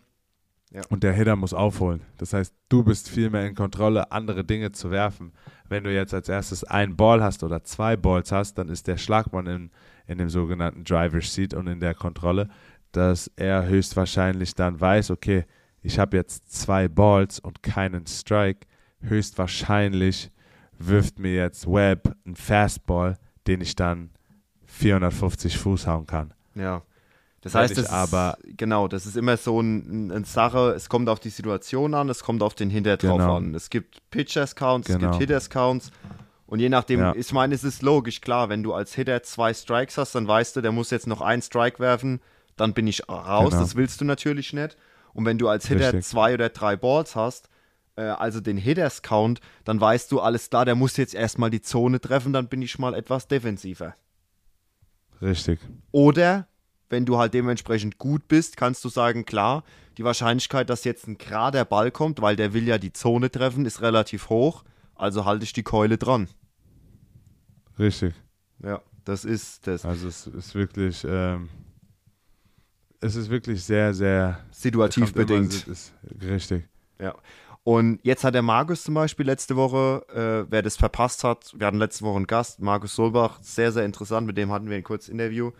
[0.72, 0.82] Ja.
[0.89, 2.01] und der Hitter muss aufholen.
[2.18, 5.32] Das heißt, du bist viel mehr in Kontrolle, andere Dinge zu werfen.
[5.70, 8.97] Wenn du jetzt als erstes ein Ball hast oder zwei Balls hast, dann ist der
[8.97, 9.72] Schlagmann in,
[10.07, 12.49] in dem sogenannten Driver's Seat und in der Kontrolle,
[12.97, 15.45] dass er höchstwahrscheinlich dann weiß, okay,
[15.81, 18.67] ich habe jetzt zwei Balls und keinen Strike.
[19.01, 20.31] Höchstwahrscheinlich
[20.79, 24.09] wirft mir jetzt Webb einen Fastball, den ich dann
[24.65, 26.33] 450 Fuß hauen kann.
[26.55, 26.81] Ja.
[27.41, 30.89] Das heißt, das aber- ist, genau, das ist immer so ein, ein, eine Sache, es
[30.89, 33.37] kommt auf die Situation an, es kommt auf den Hinter drauf Genau.
[33.37, 33.53] an.
[33.55, 35.11] Es gibt Pitchers Counts, es Genau.
[35.11, 35.91] gibt Hitters Counts
[36.47, 37.13] und je nachdem, Ja.
[37.15, 40.55] ich meine, es ist logisch, klar, wenn du als Hitter zwei Strikes hast, dann weißt
[40.57, 42.19] du, der muss jetzt noch einen Strike werfen,
[42.57, 43.51] dann bin ich raus.
[43.51, 43.61] Genau.
[43.61, 44.75] Das willst du natürlich nicht.
[45.13, 46.05] Und wenn du als Hitter Richtig.
[46.05, 47.49] zwei oder drei Balls hast,
[47.95, 51.61] äh, also den Hitters Count, dann weißt du, alles klar, der muss jetzt erstmal die
[51.61, 53.95] Zone treffen, dann bin ich mal etwas defensiver.
[55.21, 55.59] Richtig.
[55.91, 56.47] Oder
[56.89, 59.63] wenn du halt dementsprechend gut bist, kannst du sagen, klar,
[59.97, 63.65] die Wahrscheinlichkeit, dass jetzt ein gerader Ball kommt, weil der will ja die Zone treffen,
[63.65, 64.63] ist relativ hoch.
[64.95, 66.27] Also halte ich die Keule dran.
[67.77, 68.13] Richtig.
[68.63, 69.85] Ja, das ist das.
[69.85, 71.49] Also es ist wirklich, ähm,
[72.99, 75.53] es ist wirklich sehr, sehr Situativ immer- bedingt.
[75.53, 76.67] es Ist, richtig.
[76.99, 77.15] Ja.
[77.63, 80.05] Und jetzt hat der Markus zum Beispiel letzte Woche,
[80.47, 83.83] äh, wer das verpasst hat, wir hatten letzte Woche einen Gast, Markus Solbach, sehr, sehr
[83.83, 85.51] interessant, mit dem hatten wir ein kurzes Interview,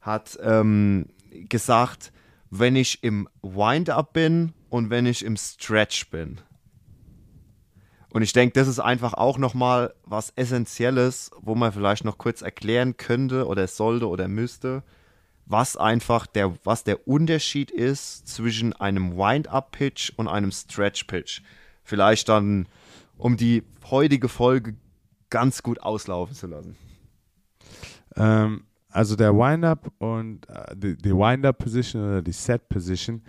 [0.00, 1.06] hat ähm,
[1.48, 2.12] gesagt,
[2.50, 6.40] wenn ich im Wind-Up bin und wenn ich im Stretch bin.
[8.10, 12.40] Und ich denke, das ist einfach auch nochmal was Essentielles, wo man vielleicht noch kurz
[12.42, 14.82] erklären könnte oder sollte oder müsste,
[15.46, 21.40] was einfach der, was der Unterschied ist zwischen einem Wind-Up-Pitch und einem Stretch-Pitch.
[21.84, 22.66] Vielleicht dann,
[23.16, 24.74] um die heutige Folge
[25.30, 26.76] ganz gut auslaufen zu lassen.
[28.16, 33.22] Ähm, also der Wind-Up und äh, die, die Wind-Up-Position oder die Set-Position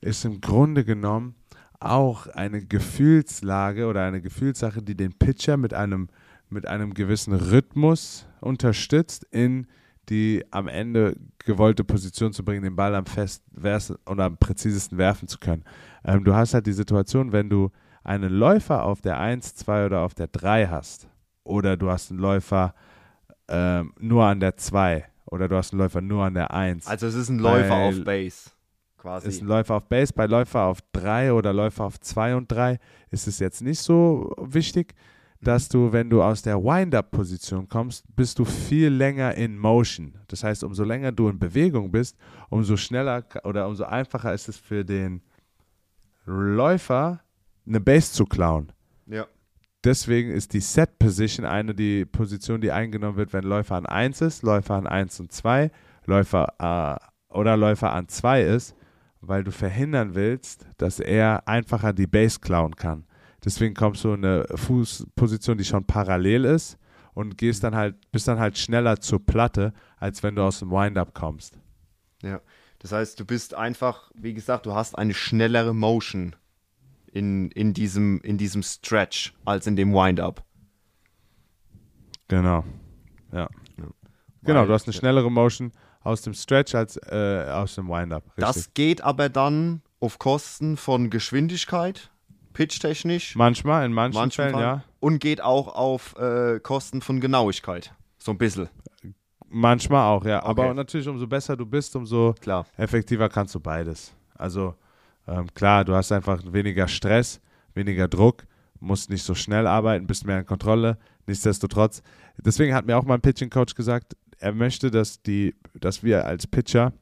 [0.00, 1.34] ist im Grunde genommen
[1.80, 6.08] auch eine Gefühlslage oder eine Gefühlssache, die den Pitcher mit einem,
[6.50, 9.66] mit einem gewissen Rhythmus unterstützt, in
[10.08, 13.44] die am Ende gewollte Position zu bringen, den Ball am fest
[14.06, 15.64] oder am präzisesten werfen zu können.
[16.04, 17.70] Ähm, du hast halt die Situation, wenn du
[18.02, 21.08] einen Läufer auf der 1, 2 oder auf der 3 hast,
[21.44, 22.74] oder du hast einen Läufer
[23.48, 26.86] ähm, nur an der 2 oder du hast einen Läufer nur an der 1.
[26.86, 28.50] Also es ist ein Läufer auf Base.
[28.96, 29.28] Quasi.
[29.28, 32.78] ist ein Läufer auf Base, bei Läufer auf 3 oder Läufer auf 2 und 3
[33.10, 34.94] ist es jetzt nicht so wichtig,
[35.44, 40.14] dass du, wenn du aus der Wind-Up-Position kommst, bist du viel länger in Motion.
[40.28, 42.16] Das heißt, umso länger du in Bewegung bist,
[42.50, 45.22] umso schneller oder umso einfacher ist es für den
[46.26, 47.20] Läufer,
[47.66, 48.72] eine Base zu klauen.
[49.06, 49.26] ja.
[49.84, 54.22] Deswegen ist die Set Position eine die Position, die eingenommen wird, wenn Läufer an 1
[54.22, 55.70] ist, Läufer an 1 und 2,
[56.06, 58.74] Läufer äh, oder Läufer an 2 ist,
[59.20, 63.04] weil du verhindern willst, dass er einfacher die Base klauen kann.
[63.44, 66.78] Deswegen kommst du in eine Fußposition, die schon parallel ist
[67.12, 70.70] und gehst dann halt, bist dann halt schneller zur Platte, als wenn du aus dem
[70.70, 71.58] Wind-Up kommst.
[72.22, 72.40] Ja.
[72.78, 76.36] Das heißt, du bist einfach, wie gesagt, du hast eine schnellere Motion
[77.10, 80.44] in, in, diesem, in diesem Stretch als in dem Wind-Up.
[82.28, 82.64] Genau.
[83.32, 83.48] Ja.
[83.78, 83.86] Ja.
[84.42, 88.24] Genau, du hast eine schnellere Motion aus dem Stretch als äh, aus dem Wind-Up.
[88.36, 92.10] Das geht aber dann auf Kosten von Geschwindigkeit,
[92.54, 94.82] pitchtechnisch, Manchmal, in manchen, manchen Fällen, ja.
[95.00, 97.92] und geht auch auf äh, Kosten von Genauigkeit.
[98.18, 98.68] So ein bisschen,
[99.48, 100.42] Manchmal auch, ja.
[100.42, 100.74] Aber Okay.
[100.74, 102.66] natürlich, umso besser du bist, umso klar.
[102.76, 104.12] effektiver kannst du beides.
[104.34, 104.74] Also
[105.28, 107.40] ähm, klar, du hast einfach weniger Stress,
[107.74, 108.44] weniger Druck,
[108.80, 110.98] musst nicht so schnell arbeiten, bist mehr in Kontrolle.
[111.26, 112.02] Nichtsdestotrotz,
[112.38, 116.46] deswegen hat mir auch mein Pitching Coach gesagt, er möchte, dass die, dass wir als
[116.48, 116.92] Pitcher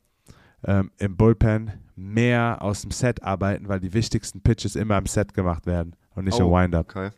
[0.65, 5.35] ähm, im Bullpen mehr aus dem Set arbeiten, weil die wichtigsten Pitches immer im Set
[5.35, 6.89] gemacht werden und nicht im Oh, Windup.
[6.89, 7.11] Okay.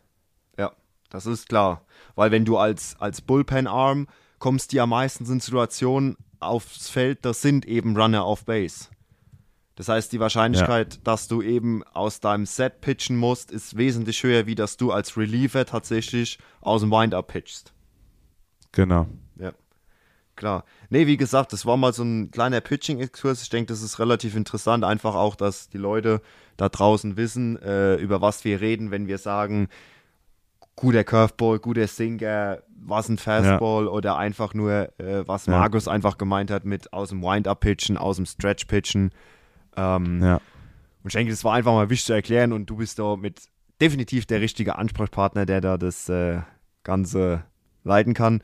[0.57, 0.71] Ja,
[1.09, 1.85] das ist klar.
[2.15, 4.07] Weil wenn du als, als Bullpen-Arm
[4.39, 8.89] kommst, die ja meistens in Situationen aufs Feld, das sind eben Runner auf Base.
[9.75, 14.45] Das heißt, die Wahrscheinlichkeit, dass du eben aus deinem Set pitchen musst, ist wesentlich höher,
[14.45, 17.73] wie dass du als Reliever tatsächlich aus dem Wind-Up pitchst.
[18.71, 19.07] Genau.
[20.35, 20.63] Ja, klar.
[20.89, 23.41] Nee, wie gesagt, das war mal so ein kleiner Pitching-Exkurs.
[23.43, 24.83] Ich denke, das ist relativ interessant.
[24.83, 26.21] Einfach auch, dass die Leute
[26.57, 29.67] da draußen wissen, äh, über was wir reden, wenn wir sagen,
[30.75, 35.53] guter Curveball, guter Sinker, was ein Fastball oder einfach nur, äh, was Ja.
[35.57, 39.11] Markus einfach gemeint hat mit aus dem Wind-Up-Pitchen, aus dem Stretch-Pitchen.
[39.77, 40.35] Ähm, Ja.
[40.35, 40.41] und
[41.07, 43.41] ich denke, das war einfach mal wichtig zu erklären und du bist da mit
[43.81, 46.41] definitiv der richtige Ansprechpartner, der da das äh,
[46.83, 47.43] Ganze
[47.83, 48.41] leiten kann.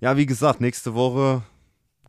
[0.00, 1.42] Ja, wie gesagt, nächste Woche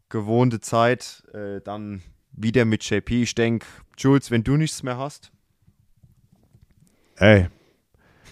[0.09, 3.23] gewohnte Zeit, äh, dann wieder mit JP.
[3.23, 3.65] Ich denke,
[3.97, 5.31] Jules, wenn du nichts mehr hast,
[7.21, 7.49] Ey,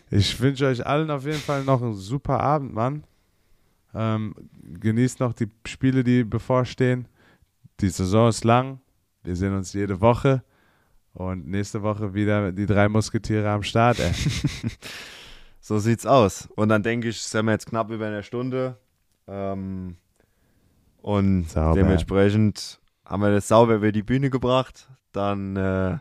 [0.10, 3.03] ich wünsche euch allen auf jeden Fall noch einen super Abend, Mann.
[3.93, 4.34] Ähm,
[4.64, 7.07] genießt noch die Spiele, die bevorstehen.
[7.82, 8.82] Die Saison ist lang.
[9.24, 10.43] Wir sehen uns jede Woche.
[11.14, 14.12] Und nächste Woche wieder die drei Musketiere am Start, ey.
[15.60, 16.49] so sieht's aus.
[16.55, 18.76] Und dann denke ich, sind wir jetzt knapp über eine Stunde.
[19.30, 19.97] Ähm,
[21.01, 21.75] und Sauber.
[21.75, 24.89] dementsprechend haben wir das sauber über die Bühne gebracht.
[25.11, 25.97] Dann äh,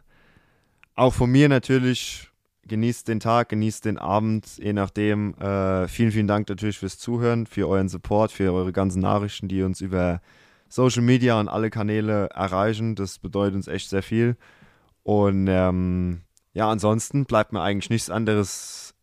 [0.95, 2.29] auch von mir natürlich,
[2.67, 5.35] genießt den Tag, genießt den Abend, je nachdem.
[5.35, 9.63] Äh, vielen, vielen Dank natürlich fürs Zuhören, für euren Support, für eure ganzen Nachrichten, die
[9.63, 10.21] uns über
[10.69, 12.95] Social Media und alle Kanäle erreichen.
[12.95, 14.37] Das bedeutet uns echt sehr viel.
[15.03, 16.23] Und ähm,
[16.53, 18.95] ja, ansonsten bleibt mir eigentlich nichts anderes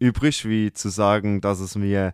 [0.00, 2.12] übrig, wie zu sagen, dass es mir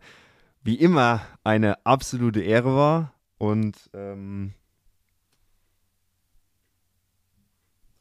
[0.63, 3.15] wie immer eine absolute Ehre war.
[3.39, 4.55] Und ähm,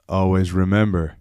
[0.08, 1.18] Always remember,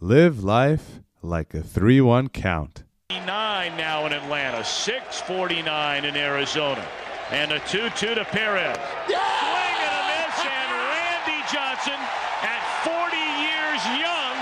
[0.00, 2.84] live life like a 3-1 count.
[3.10, 6.84] 9 now in Atlanta, 649 in Arizona.
[7.30, 8.78] And a 2-2 to Perez.
[9.04, 12.00] Swing and a miss, and Randy Johnson,
[12.40, 14.34] at 40 years young,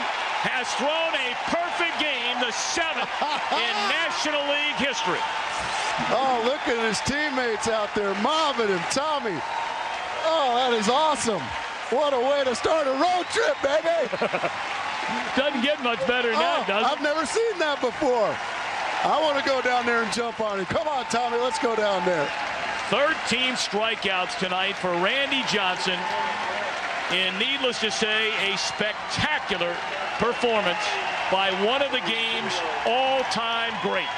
[0.46, 3.10] has thrown a perfect game, the seventh
[3.50, 5.18] in National League history.
[6.12, 8.80] Oh, look at his teammates out there mobbing him.
[8.90, 9.38] Tommy.
[10.28, 11.40] Oh, that is awesome.
[11.90, 14.10] What a way to start a road trip, baby.
[15.36, 16.92] Doesn't get much better than Oh, that, does it?
[16.92, 18.34] I've never seen that before.
[19.06, 20.66] I want to go down there and jump on him.
[20.66, 22.26] Come on, Tommy, let's go down there.
[22.90, 25.98] 13 strikeouts tonight for Randy Johnson.
[27.14, 29.74] And needless to say, a spectacular
[30.18, 30.82] performance
[31.30, 34.10] by one of the game's all-time greats.